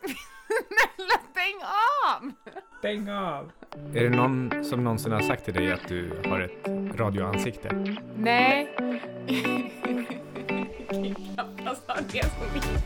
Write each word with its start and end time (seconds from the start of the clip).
Snälla 0.00 1.20
stäng 1.30 1.60
av! 2.06 2.32
Stäng 2.78 3.10
av! 3.10 3.52
Är 3.94 4.02
det 4.04 4.10
någon 4.16 4.64
som 4.64 4.84
någonsin 4.84 5.12
har 5.12 5.20
sagt 5.20 5.44
till 5.44 5.54
dig 5.54 5.72
att 5.72 5.88
du 5.88 6.22
har 6.28 6.40
ett 6.40 6.68
radioansikte? 6.98 7.96
Nej. 8.16 8.76
Knappast 11.34 11.88
har 11.88 12.02
det 12.12 12.24
så 12.24 12.54
mycket. 12.54 12.84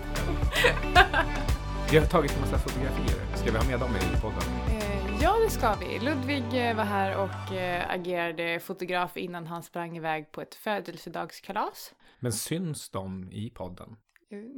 Vi 1.90 1.98
har 1.98 2.06
tagit 2.06 2.34
en 2.34 2.40
massa 2.40 2.58
fotografier. 2.58 3.36
Ska 3.36 3.50
vi 3.52 3.58
ha 3.58 3.64
med 3.64 3.80
dem 3.80 3.90
i 3.96 4.20
podden? 4.20 4.42
Eh, 4.68 4.94
Ja, 5.22 5.36
det 5.44 5.50
ska 5.50 5.74
vi. 5.74 5.98
Ludvig 5.98 6.68
eh, 6.68 6.76
var 6.76 6.84
här 6.84 7.16
och 7.16 7.54
eh, 7.54 7.90
agerade 7.90 8.60
fotograf 8.60 9.16
innan 9.16 9.46
han 9.46 9.62
sprang 9.62 9.96
iväg 9.96 10.32
på 10.32 10.40
ett 10.40 10.54
födelsedagskalas. 10.54 11.94
Men 12.20 12.32
syns 12.32 12.90
de 12.90 13.30
i 13.32 13.50
podden? 13.50 13.96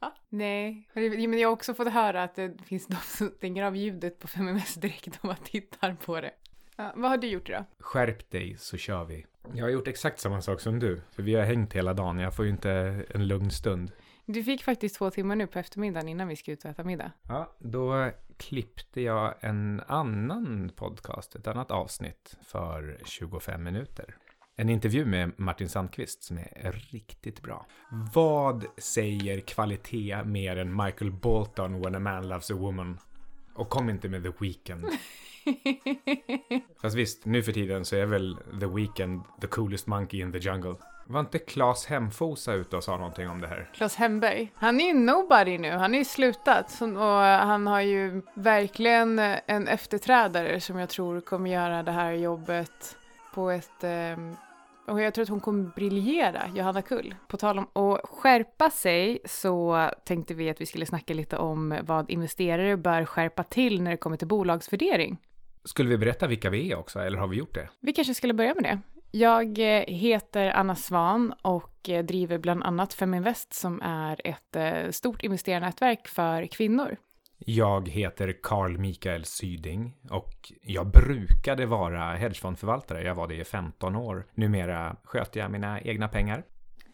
Va? 0.00 0.12
Nej, 0.28 0.88
men 0.94 1.38
jag 1.38 1.48
har 1.48 1.52
också 1.52 1.74
fått 1.74 1.92
höra 1.92 2.22
att 2.22 2.34
det 2.34 2.54
finns 2.66 2.86
de 2.86 2.96
som 2.96 3.30
stänger 3.30 3.64
av 3.64 3.76
ljudet 3.76 4.18
på 4.18 4.28
5MS 4.28 4.80
direkt 4.80 5.18
om 5.22 5.28
man 5.28 5.36
tittar 5.44 5.96
på 6.04 6.20
det. 6.20 6.32
Ja, 6.76 6.92
vad 6.96 7.10
har 7.10 7.18
du 7.18 7.26
gjort 7.26 7.48
idag? 7.48 7.64
Skärp 7.78 8.30
dig 8.30 8.56
så 8.58 8.76
kör 8.76 9.04
vi. 9.04 9.26
Jag 9.54 9.64
har 9.64 9.70
gjort 9.70 9.88
exakt 9.88 10.20
samma 10.20 10.42
sak 10.42 10.60
som 10.60 10.78
du. 10.78 11.00
För 11.10 11.22
vi 11.22 11.34
har 11.34 11.44
hängt 11.44 11.72
hela 11.72 11.94
dagen. 11.94 12.18
Jag 12.18 12.36
får 12.36 12.44
ju 12.44 12.50
inte 12.50 13.04
en 13.10 13.28
lugn 13.28 13.50
stund. 13.50 13.92
Du 14.26 14.44
fick 14.44 14.64
faktiskt 14.64 14.96
två 14.96 15.10
timmar 15.10 15.36
nu 15.36 15.46
på 15.46 15.58
eftermiddagen 15.58 16.08
innan 16.08 16.28
vi 16.28 16.36
ska 16.36 16.52
ut 16.52 16.64
och 16.64 16.70
äta 16.70 16.84
middag. 16.84 17.12
Ja, 17.28 17.52
då 17.58 18.10
klippte 18.36 19.00
jag 19.00 19.34
en 19.40 19.82
annan 19.86 20.72
podcast, 20.76 21.34
ett 21.34 21.46
annat 21.46 21.70
avsnitt 21.70 22.36
för 22.42 22.98
25 23.04 23.62
minuter. 23.62 24.16
En 24.56 24.68
intervju 24.68 25.04
med 25.04 25.32
Martin 25.36 25.68
Sandqvist 25.68 26.22
som 26.22 26.38
är 26.38 26.72
riktigt 26.72 27.42
bra. 27.42 27.66
Vad 28.14 28.64
säger 28.78 29.40
kvalitet 29.40 30.24
mer 30.24 30.56
än 30.56 30.76
Michael 30.76 31.12
Bolton 31.12 31.80
When 31.80 31.94
a 31.94 31.98
man 31.98 32.28
loves 32.28 32.50
a 32.50 32.54
woman? 32.54 32.98
Och 33.54 33.68
kom 33.68 33.90
inte 33.90 34.08
med 34.08 34.22
The 34.22 34.32
Weeknd. 34.40 34.84
Fast 36.82 36.96
visst, 36.96 37.24
nu 37.24 37.42
för 37.42 37.52
tiden 37.52 37.84
så 37.84 37.96
är 37.96 38.06
väl 38.06 38.38
The 38.60 38.66
Weeknd 38.66 39.22
the 39.40 39.46
coolest 39.46 39.86
monkey 39.86 40.20
in 40.20 40.32
the 40.32 40.38
jungle. 40.38 40.74
Var 41.06 41.20
inte 41.20 41.38
Claes 41.38 41.86
Hemfosa 41.86 42.52
ute 42.52 42.76
och 42.76 42.84
sa 42.84 42.96
någonting 42.96 43.28
om 43.28 43.40
det 43.40 43.46
här? 43.46 43.70
Claes 43.74 43.96
Hemberg. 43.96 44.52
Han 44.54 44.80
är 44.80 44.84
ju 44.84 44.94
nobody 44.94 45.58
nu, 45.58 45.70
han 45.70 45.94
är 45.94 45.98
ju 45.98 46.04
slutat. 46.04 46.80
Och 46.80 47.22
han 47.22 47.66
har 47.66 47.80
ju 47.80 48.22
verkligen 48.34 49.18
en 49.46 49.68
efterträdare 49.68 50.60
som 50.60 50.78
jag 50.78 50.88
tror 50.88 51.20
kommer 51.20 51.50
göra 51.50 51.82
det 51.82 51.92
här 51.92 52.12
jobbet 52.12 52.96
på 53.34 53.50
ett... 53.50 53.84
ehm, 53.84 54.36
Och 54.86 55.00
jag 55.00 55.14
tror 55.14 55.22
att 55.22 55.28
hon 55.28 55.40
kommer 55.40 55.70
briljera, 55.74 56.42
Johanna 56.54 56.82
Kull. 56.82 57.14
På 57.28 57.36
tal 57.36 57.58
om 57.58 57.66
att 57.74 58.00
skärpa 58.08 58.70
sig 58.70 59.18
så 59.24 59.90
tänkte 60.04 60.34
vi 60.34 60.50
att 60.50 60.60
vi 60.60 60.66
skulle 60.66 60.86
snacka 60.86 61.14
lite 61.14 61.36
om 61.36 61.78
vad 61.82 62.10
investerare 62.10 62.76
bör 62.76 63.04
skärpa 63.04 63.42
till 63.42 63.82
när 63.82 63.90
det 63.90 63.96
kommer 63.96 64.16
till 64.16 64.28
bolagsvärdering. 64.28 65.18
Skulle 65.64 65.88
vi 65.88 65.98
berätta 65.98 66.26
vilka 66.26 66.50
vi 66.50 66.72
är 66.72 66.76
också, 66.78 67.00
eller 67.00 67.18
har 67.18 67.26
vi 67.28 67.36
gjort 67.36 67.54
det? 67.54 67.68
Vi 67.80 67.92
kanske 67.92 68.14
skulle 68.14 68.34
börja 68.34 68.54
med 68.54 68.64
det. 68.64 68.78
Jag 69.18 69.58
eh, 69.58 69.84
heter 69.86 70.50
Anna 70.50 70.74
Svan 70.76 71.34
och 71.42 71.88
eh, 71.88 72.04
driver 72.04 72.38
bland 72.38 72.62
annat 72.62 72.94
Feminvest 72.94 73.52
som 73.54 73.82
är 73.82 74.20
ett 74.24 74.56
eh, 74.56 74.90
stort 74.90 75.22
investerarnätverk 75.22 76.08
för 76.08 76.46
kvinnor. 76.46 76.96
Jag 77.46 77.88
heter 77.88 78.34
Carl 78.42 78.78
Mikael 78.78 79.24
Syding 79.24 79.94
och 80.10 80.52
jag 80.62 80.86
brukade 80.86 81.66
vara 81.66 82.14
hedgefondförvaltare. 82.14 83.02
Jag 83.02 83.14
var 83.14 83.28
det 83.28 83.34
i 83.34 83.44
15 83.44 83.96
år. 83.96 84.26
Numera 84.34 84.96
sköter 85.04 85.40
jag 85.40 85.50
mina 85.50 85.80
egna 85.80 86.08
pengar. 86.08 86.44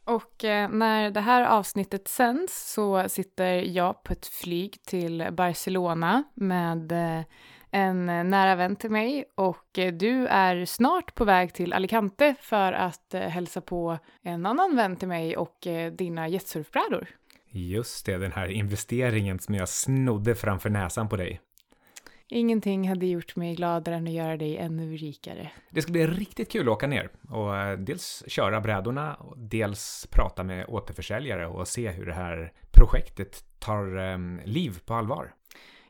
Och 0.05 0.45
eh, 0.45 0.69
när 0.69 1.11
det 1.11 1.21
här 1.21 1.47
avsnittet 1.47 2.09
sänds 2.09 2.73
så 2.73 3.09
sitter 3.09 3.53
jag 3.53 4.03
på 4.03 4.13
ett 4.13 4.27
flyg 4.27 4.83
till 4.83 5.29
Barcelona 5.33 6.23
med 6.35 6.93
eh, 6.93 7.25
en 7.71 8.07
nära 8.07 8.55
vän 8.55 8.77
till 8.77 8.91
mig 8.91 9.25
och 9.35 9.79
eh, 9.79 9.93
du 9.93 10.27
är 10.27 10.65
snart 10.65 11.15
på 11.15 11.25
väg 11.25 11.55
till 11.55 11.73
Alicante 11.73 12.35
för 12.41 12.73
att 12.73 13.15
hälsa 13.15 13.61
på 13.61 13.99
en 14.23 14.47
annan 14.47 14.77
vän 14.77 14.97
till 14.97 15.09
mig 15.09 15.37
och 15.37 15.67
dina 15.93 16.29
jetsurfbrädor. 16.29 17.09
Just 17.51 18.07
det, 18.07 18.17
den 18.17 18.33
här 18.33 18.49
investeringen 18.49 19.39
som 19.39 19.55
jag 19.55 19.69
snodde 19.69 20.35
framför 20.35 20.71
näsan 20.71 21.09
på 21.09 21.17
dig. 21.17 21.41
Ingenting 22.31 22.89
hade 22.89 23.07
gjort 23.07 23.37
mig 23.37 23.55
gladare 23.55 23.97
än 23.97 24.07
att 24.07 24.13
göra 24.13 24.37
dig 24.37 24.57
ännu 24.57 24.97
rikare. 24.97 25.51
Det 25.71 25.83
ska 25.83 25.93
bli 25.93 26.07
riktigt 26.07 26.53
kul 26.53 26.69
att 26.69 26.73
åka 26.73 26.87
ner 26.87 27.11
och 27.29 27.57
eh, 27.57 27.79
dels 27.79 28.25
köra 28.27 28.61
brädorna 28.61 29.15
och 29.15 29.39
dels 29.39 30.07
prata 30.11 30.45
med 30.45 30.67
återförsäljare 30.69 31.47
och 31.47 31.69
se 31.69 31.91
hur 31.91 32.07
det 32.07 32.15
här 32.15 32.53
projektet 32.71 33.45
tar 33.59 33.97
eh, 33.97 34.19
liv 34.45 34.79
på 34.87 34.95
allvar. 34.95 35.35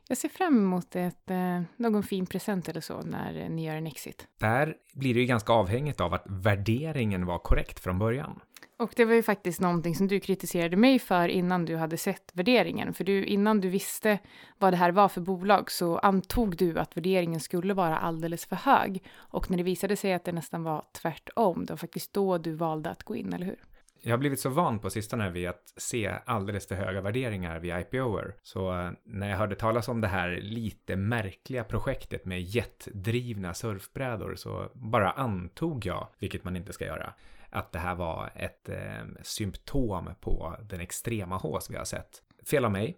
Jag 0.07 0.17
ser 0.17 0.29
fram 0.29 0.57
emot 0.57 0.95
ett, 0.95 1.31
eh, 1.31 1.61
någon 1.77 2.03
fin 2.03 2.25
present 2.25 2.69
eller 2.69 2.81
så 2.81 3.01
när 3.01 3.49
ni 3.49 3.65
gör 3.65 3.75
en 3.75 3.87
exit. 3.87 4.27
Där 4.39 4.75
blir 4.93 5.13
det 5.13 5.19
ju 5.19 5.25
ganska 5.25 5.53
avhängigt 5.53 6.01
av 6.01 6.13
att 6.13 6.23
värderingen 6.25 7.25
var 7.25 7.39
korrekt 7.39 7.79
från 7.79 7.99
början. 7.99 8.39
Och 8.79 8.93
det 8.95 9.05
var 9.05 9.13
ju 9.13 9.23
faktiskt 9.23 9.61
någonting 9.61 9.95
som 9.95 10.07
du 10.07 10.19
kritiserade 10.19 10.77
mig 10.77 10.99
för 10.99 11.27
innan 11.27 11.65
du 11.65 11.75
hade 11.75 11.97
sett 11.97 12.31
värderingen. 12.33 12.93
För 12.93 13.03
du, 13.03 13.25
innan 13.25 13.61
du 13.61 13.69
visste 13.69 14.19
vad 14.57 14.73
det 14.73 14.77
här 14.77 14.91
var 14.91 15.09
för 15.09 15.21
bolag 15.21 15.71
så 15.71 15.97
antog 15.97 16.57
du 16.57 16.79
att 16.79 16.97
värderingen 16.97 17.39
skulle 17.39 17.73
vara 17.73 17.97
alldeles 17.97 18.45
för 18.45 18.55
hög. 18.55 19.03
Och 19.15 19.49
när 19.49 19.57
det 19.57 19.63
visade 19.63 19.95
sig 19.95 20.13
att 20.13 20.23
det 20.23 20.31
nästan 20.31 20.63
var 20.63 20.85
tvärtom, 21.01 21.65
det 21.65 21.73
var 21.73 21.77
faktiskt 21.77 22.13
då 22.13 22.37
du 22.37 22.53
valde 22.53 22.89
att 22.89 23.03
gå 23.03 23.15
in, 23.15 23.33
eller 23.33 23.45
hur? 23.45 23.59
Jag 24.01 24.11
har 24.11 24.17
blivit 24.17 24.39
så 24.39 24.49
van 24.49 24.79
på 24.79 24.89
sistone 24.89 25.29
vid 25.29 25.47
att 25.47 25.73
se 25.77 26.13
alldeles 26.25 26.67
för 26.67 26.75
höga 26.75 27.01
värderingar 27.01 27.59
vid 27.59 27.77
IPOer. 27.77 28.35
Så 28.43 28.79
eh, 28.79 28.91
när 29.03 29.29
jag 29.29 29.37
hörde 29.37 29.55
talas 29.55 29.87
om 29.87 30.01
det 30.01 30.07
här 30.07 30.39
lite 30.41 30.95
märkliga 30.95 31.63
projektet 31.63 32.25
med 32.25 32.41
jetdrivna 32.41 33.53
surfbrädor 33.53 34.35
så 34.35 34.71
bara 34.73 35.11
antog 35.11 35.85
jag, 35.85 36.07
vilket 36.19 36.43
man 36.43 36.55
inte 36.55 36.73
ska 36.73 36.85
göra, 36.85 37.13
att 37.49 37.71
det 37.71 37.79
här 37.79 37.95
var 37.95 38.31
ett 38.35 38.69
eh, 38.69 39.05
symptom 39.21 40.09
på 40.19 40.55
den 40.69 40.79
extrema 40.79 41.37
hås 41.37 41.69
vi 41.69 41.77
har 41.77 41.85
sett. 41.85 42.21
Fel 42.49 42.65
av 42.65 42.71
mig. 42.71 42.97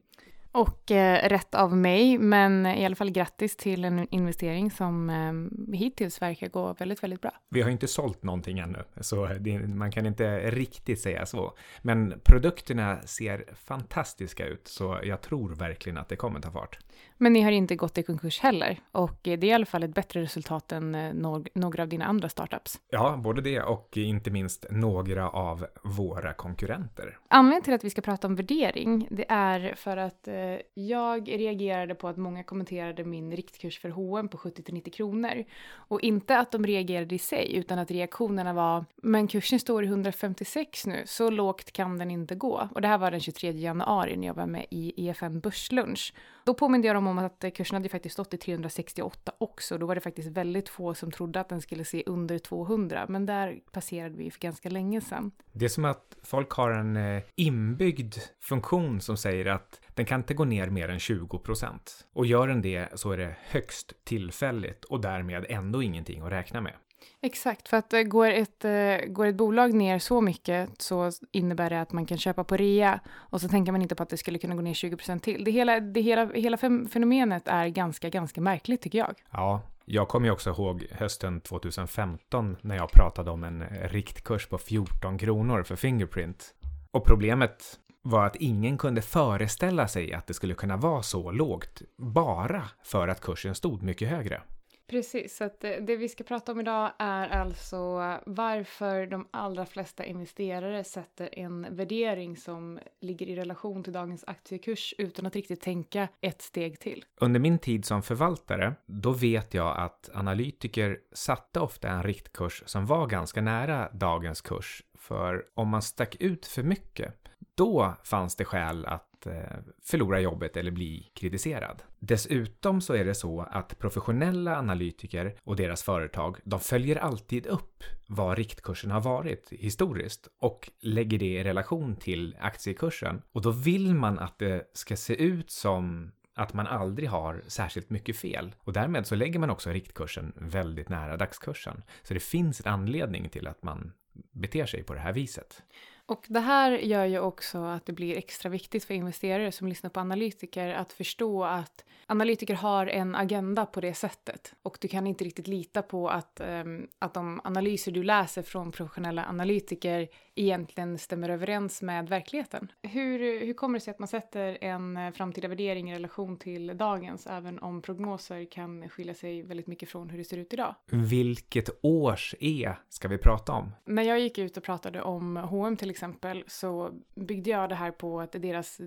Och 0.54 0.92
eh, 0.92 1.30
rätt 1.30 1.56
av 1.56 1.78
mig, 1.78 2.18
men 2.18 2.66
i 2.66 2.86
alla 2.86 2.96
fall 2.96 3.12
grattis 3.12 3.56
till 3.56 3.86
en 3.86 4.08
investering 4.10 4.72
som 4.72 5.10
eh, 5.10 5.78
hittills 5.78 6.22
verkar 6.22 6.48
gå 6.48 6.74
väldigt, 6.74 7.04
väldigt 7.04 7.22
bra. 7.22 7.32
Vi 7.50 7.62
har 7.62 7.70
inte 7.70 7.88
sålt 7.88 8.24
någonting 8.24 8.60
ännu, 8.60 8.84
så 9.02 9.26
det, 9.26 9.60
man 9.60 9.92
kan 9.92 10.06
inte 10.06 10.52
riktigt 10.52 11.00
säga 11.00 11.26
så. 11.26 11.58
Men 11.82 12.22
produkterna 12.24 13.02
ser 13.02 13.46
fantastiska 13.54 14.46
ut, 14.46 14.68
så 14.68 15.00
jag 15.04 15.22
tror 15.22 15.56
verkligen 15.56 15.98
att 15.98 16.10
det 16.10 16.16
kommer 16.16 16.40
ta 16.40 16.52
fart. 16.52 16.80
Men 17.24 17.34
ni 17.34 17.42
har 17.42 17.52
inte 17.52 17.76
gått 17.76 17.98
i 17.98 18.04
konkurs 18.04 18.40
heller. 18.40 18.80
Och 18.92 19.28
eh, 19.28 19.40
det 19.40 19.48
är 19.48 19.50
i 19.50 19.54
alla 19.54 19.66
fall 19.66 19.84
ett 19.84 19.94
bättre 19.94 20.22
resultat 20.22 20.72
än 20.72 20.96
eh, 20.96 21.14
någ- 21.14 21.48
några 21.54 21.84
av 21.84 21.90
dina 21.90 22.06
andra 22.06 22.30
startups. 22.30 22.80
Ja, 22.90 23.18
både 23.18 23.42
det 23.42 23.62
och 23.62 23.98
inte 23.98 24.32
minst 24.32 24.66
några 24.72 25.30
av 25.30 25.66
våra 25.84 26.34
konkurrenter. 26.34 27.18
Anledningen 27.28 27.62
till 27.64 27.74
att 27.74 27.84
vi 27.84 27.90
ska 27.90 28.02
prata 28.02 28.28
om 28.28 28.36
värdering, 28.36 29.08
det 29.12 29.26
är 29.30 29.74
för 29.76 29.98
att 29.98 30.28
eh, 30.28 30.36
jag 30.74 31.28
reagerade 31.30 31.96
på 31.96 32.08
att 32.08 32.18
många 32.18 32.44
kommenterade 32.44 33.04
min 33.04 33.32
riktkurs 33.36 33.80
för 33.82 33.90
H&M 33.90 34.28
på 34.28 34.38
70-90 34.38 34.90
kronor. 34.90 35.44
Och 35.74 36.02
inte 36.02 36.38
att 36.40 36.52
de 36.52 36.66
reagerade 36.66 37.16
i 37.16 37.20
sig, 37.20 37.56
utan 37.56 37.80
att 37.80 37.92
reaktionerna 37.92 38.54
var 38.54 38.86
“men 38.96 39.28
kursen 39.28 39.60
står 39.60 39.84
i 39.84 39.88
156 39.88 40.86
nu, 40.88 41.04
så 41.06 41.30
lågt 41.30 41.72
kan 41.72 41.98
den 41.98 42.12
inte 42.12 42.36
gå”. 42.36 42.70
Och 42.76 42.82
det 42.82 42.88
här 42.88 42.98
var 42.98 43.12
den 43.12 43.20
23 43.20 43.52
januari 43.52 44.18
när 44.18 44.28
jag 44.28 44.34
var 44.34 44.46
med 44.46 44.66
i 44.70 45.08
EFN 45.08 45.40
Börslunch. 45.40 46.14
Då 46.44 46.54
påminde 46.54 46.88
jag 46.88 46.96
dem 46.96 47.08
om 47.08 47.11
att 47.18 47.46
kursen 47.56 47.76
hade 47.76 47.90
faktiskt 47.90 48.14
stått 48.14 48.34
i 48.34 48.38
368 48.38 49.32
också. 49.38 49.78
Då 49.78 49.86
var 49.86 49.96
det 49.96 50.02
faktiskt 50.02 50.30
väldigt 50.30 50.70
få 50.70 50.94
som 50.94 51.12
trodde 51.12 51.40
att 51.40 51.50
den 51.50 51.62
skulle 51.62 51.86
se 51.86 52.04
under 52.06 52.40
200, 52.40 53.06
men 53.10 53.26
där 53.26 53.60
passerade 53.72 54.18
vi 54.18 54.32
för 54.32 54.40
ganska 54.40 54.70
länge 54.70 55.02
sedan. 55.02 55.32
Det 55.52 55.66
är 55.66 55.70
som 55.70 55.86
att 55.86 56.18
folk 56.24 56.52
har 56.52 56.72
en 56.72 56.98
eh, 56.98 57.24
inbyggd 57.36 58.16
funktion 58.40 59.02
som 59.02 59.18
säger 59.18 59.46
att 59.46 59.82
den 59.94 60.06
kan 60.06 60.20
inte 60.20 60.34
gå 60.34 60.46
ner 60.46 60.68
mer 60.68 60.90
än 60.90 61.00
20 61.00 61.40
procent. 61.40 62.08
Och 62.14 62.26
gör 62.26 62.48
den 62.48 62.62
det 62.62 63.00
så 63.00 63.12
är 63.12 63.18
det 63.18 63.36
högst 63.42 63.94
tillfälligt 64.04 64.84
och 64.84 65.02
därmed 65.02 65.46
ändå 65.50 65.84
ingenting 65.84 66.22
att 66.22 66.32
räkna 66.32 66.62
med. 66.62 66.74
Exakt, 67.22 67.68
för 67.68 67.78
att 67.78 67.94
eh, 67.94 68.02
går 68.02 68.30
ett, 68.30 68.66
eh, 68.66 68.98
går 69.08 69.26
ett 69.26 69.36
bolag 69.36 69.74
ner 69.74 70.00
så 70.00 70.22
mycket 70.22 70.82
så 70.82 71.12
innebär 71.32 71.70
det 71.70 71.82
att 71.82 71.92
man 71.92 72.06
kan 72.06 72.18
köpa 72.18 72.44
på 72.44 72.58
rea 72.58 73.00
och 73.12 73.42
så 73.42 73.48
tänker 73.48 73.72
man 73.72 73.82
inte 73.82 73.96
på 73.96 74.04
att 74.04 74.10
det 74.10 74.18
skulle 74.18 74.40
kunna 74.40 74.56
gå 74.56 74.62
ner 74.62 74.74
20% 74.74 75.20
till. 75.20 75.44
Det 75.44 75.52
hela, 75.52 75.80
det 75.80 76.02
hela, 76.02 76.26
hela 76.26 76.58
fenomenet 76.58 77.48
är 77.48 77.68
ganska, 77.68 78.10
ganska 78.10 78.42
märkligt 78.42 78.82
tycker 78.82 79.00
jag. 79.00 79.16
Ja, 79.32 79.62
jag 79.86 80.08
kommer 80.08 80.28
ju 80.28 80.32
också 80.32 80.50
ihåg 80.50 80.88
hösten 80.92 81.42
2015 81.42 82.58
när 82.62 82.76
jag 82.76 82.92
pratade 82.92 83.32
om 83.32 83.44
en 83.44 83.62
eh, 83.62 83.90
riktkurs 83.90 84.48
på 84.48 84.58
14 84.58 85.18
kronor 85.18 85.64
för 85.64 85.76
Fingerprint. 85.76 86.54
Och 86.92 87.06
problemet 87.06 87.80
var 88.02 88.26
att 88.26 88.36
ingen 88.36 88.78
kunde 88.78 89.02
föreställa 89.02 89.88
sig 89.88 90.14
att 90.14 90.28
det 90.28 90.34
skulle 90.34 90.54
kunna 90.54 90.78
vara 90.78 91.04
så 91.04 91.32
lågt 91.32 91.82
bara 91.98 92.64
för 92.84 93.08
att 93.08 93.22
kursen 93.22 93.56
stod 93.56 93.84
mycket 93.84 94.10
högre. 94.10 94.42
Precis, 94.92 95.38
så 95.38 95.44
att 95.44 95.64
eh, 95.64 95.72
det 95.72 95.96
vi 95.96 96.10
ska 96.10 96.24
prata 96.24 96.52
om 96.52 96.60
idag 96.60 96.92
är 97.00 97.30
alltså 97.30 97.80
varför 98.26 99.06
de 99.06 99.28
allra 99.32 99.66
flesta 99.66 100.06
investerare 100.06 100.84
sätter 100.84 101.40
en 101.40 101.76
värdering 101.76 102.38
som 102.38 102.80
ligger 103.02 103.26
i 103.26 103.36
relation 103.36 103.84
till 103.84 103.94
dagens 103.94 104.24
aktiekurs 104.28 104.94
utan 104.98 105.26
att 105.26 105.36
riktigt 105.36 105.62
tänka 105.62 106.08
ett 106.22 106.42
steg 106.42 106.80
till. 106.80 107.06
Under 107.22 107.40
min 107.40 107.60
tid 107.60 107.86
som 107.86 108.04
förvaltare, 108.04 108.76
då 108.86 109.12
vet 109.12 109.54
jag 109.54 109.78
att 109.78 110.10
analytiker 110.14 111.00
satte 111.12 111.60
ofta 111.60 111.90
en 111.90 112.04
riktkurs 112.04 112.64
som 112.66 112.86
var 112.86 113.08
ganska 113.08 113.42
nära 113.42 113.90
dagens 113.94 114.42
kurs. 114.42 114.84
För 114.98 115.46
om 115.54 115.70
man 115.70 115.82
stack 115.82 116.16
ut 116.20 116.46
för 116.46 116.64
mycket, 116.64 117.16
då 117.56 117.94
fanns 118.04 118.36
det 118.36 118.46
skäl 118.46 118.86
att 118.86 119.11
att 119.22 119.28
eh, 119.28 119.74
förlora 119.84 120.20
jobbet 120.20 120.58
eller 120.58 120.72
bli 120.72 121.12
kritiserad. 121.14 121.84
Dessutom 122.00 122.82
så 122.82 122.94
är 122.94 123.06
det 123.06 123.16
så 123.16 123.42
att 123.42 123.80
professionella 123.80 124.58
analytiker 124.58 125.36
och 125.44 125.56
deras 125.56 125.84
företag, 125.84 126.38
de 126.44 126.60
följer 126.60 126.96
alltid 126.96 127.48
upp 127.48 127.84
vad 128.08 128.38
riktkursen 128.38 128.92
har 128.92 129.02
varit 129.02 129.50
historiskt 129.52 130.28
och 130.40 130.72
lägger 130.80 131.20
det 131.20 131.40
i 131.40 131.44
relation 131.44 131.96
till 131.96 132.36
aktiekursen. 132.40 133.22
Och 133.32 133.42
då 133.42 133.52
vill 133.52 133.96
man 133.96 134.20
att 134.20 134.40
det 134.40 134.70
ska 134.74 134.96
se 134.96 135.16
ut 135.16 135.52
som 135.52 136.12
att 136.36 136.54
man 136.54 136.68
aldrig 136.68 137.10
har 137.10 137.44
särskilt 137.48 137.90
mycket 137.90 138.18
fel. 138.18 138.56
Och 138.60 138.74
därmed 138.74 139.08
så 139.08 139.16
lägger 139.16 139.40
man 139.40 139.50
också 139.50 139.70
riktkursen 139.70 140.34
väldigt 140.36 140.90
nära 140.90 141.18
dagskursen. 141.18 141.84
Så 142.04 142.14
det 142.14 142.20
finns 142.20 142.62
en 142.66 142.74
anledning 142.74 143.30
till 143.30 143.48
att 143.48 143.64
man 143.64 143.92
beter 144.32 144.66
sig 144.66 144.84
på 144.84 144.94
det 144.94 145.00
här 145.00 145.14
viset. 145.14 145.64
Och 146.12 146.26
det 146.28 146.40
här 146.40 146.72
gör 146.72 147.06
ju 147.06 147.20
också 147.20 147.58
att 147.58 147.86
det 147.86 147.94
blir 147.94 148.18
extra 148.18 148.50
viktigt 148.50 148.84
för 148.84 148.94
investerare 148.94 149.52
som 149.52 149.68
lyssnar 149.68 149.90
på 149.90 150.00
analytiker 150.00 150.70
att 150.70 150.94
förstå 150.94 151.44
att 151.44 151.86
analytiker 152.06 152.54
har 152.54 152.88
en 152.88 153.16
agenda 153.16 153.66
på 153.66 153.82
det 153.82 153.94
sättet. 153.94 154.54
Och 154.62 154.78
du 154.82 154.88
kan 154.88 155.08
inte 155.08 155.24
riktigt 155.24 155.48
lita 155.48 155.82
på 155.82 156.10
att, 156.10 156.42
um, 156.44 156.88
att 157.00 157.14
de 157.14 157.42
analyser 157.44 157.92
du 157.92 158.04
läser 158.04 158.42
från 158.42 158.72
professionella 158.72 159.26
analytiker 159.26 160.08
egentligen 160.36 160.98
stämmer 160.98 161.30
överens 161.30 161.82
med 161.82 162.10
verkligheten. 162.10 162.72
Hur, 162.82 163.46
hur 163.46 163.54
kommer 163.54 163.80
det 163.80 163.84
sig 163.84 163.92
att 163.92 164.00
man 164.00 164.08
sätter 164.08 164.58
en 164.62 164.98
eh, 164.98 165.12
framtida 165.12 165.48
värdering 165.48 165.92
i 165.92 165.96
relation 165.96 166.38
till 166.38 166.78
dagens, 166.78 167.28
även 167.28 167.60
om 167.60 167.82
prognoser 167.82 168.46
kan 168.46 168.90
skilja 168.90 169.14
sig 169.14 169.44
väldigt 169.44 169.68
mycket 169.68 169.90
från 169.90 170.10
hur 170.10 170.18
det 170.18 170.24
ser 170.24 170.38
ut 170.38 170.54
idag? 170.54 170.76
Vilket 170.92 171.70
års 171.82 172.36
E 172.40 172.74
ska 172.90 173.08
vi 173.08 173.18
prata 173.18 173.52
om? 173.52 173.72
När 173.86 174.04
jag 174.04 174.20
gick 174.20 174.38
ut 174.38 174.58
och 174.58 174.64
pratade 174.64 175.02
om 175.02 175.38
H&M 175.38 175.78
till 175.78 175.90
exempel 175.90 176.44
så 176.48 176.92
byggde 177.16 177.50
jag 177.50 177.70
det 177.70 177.76
här 177.76 177.92
på 177.92 178.22
att 178.22 178.32
deras 178.32 178.82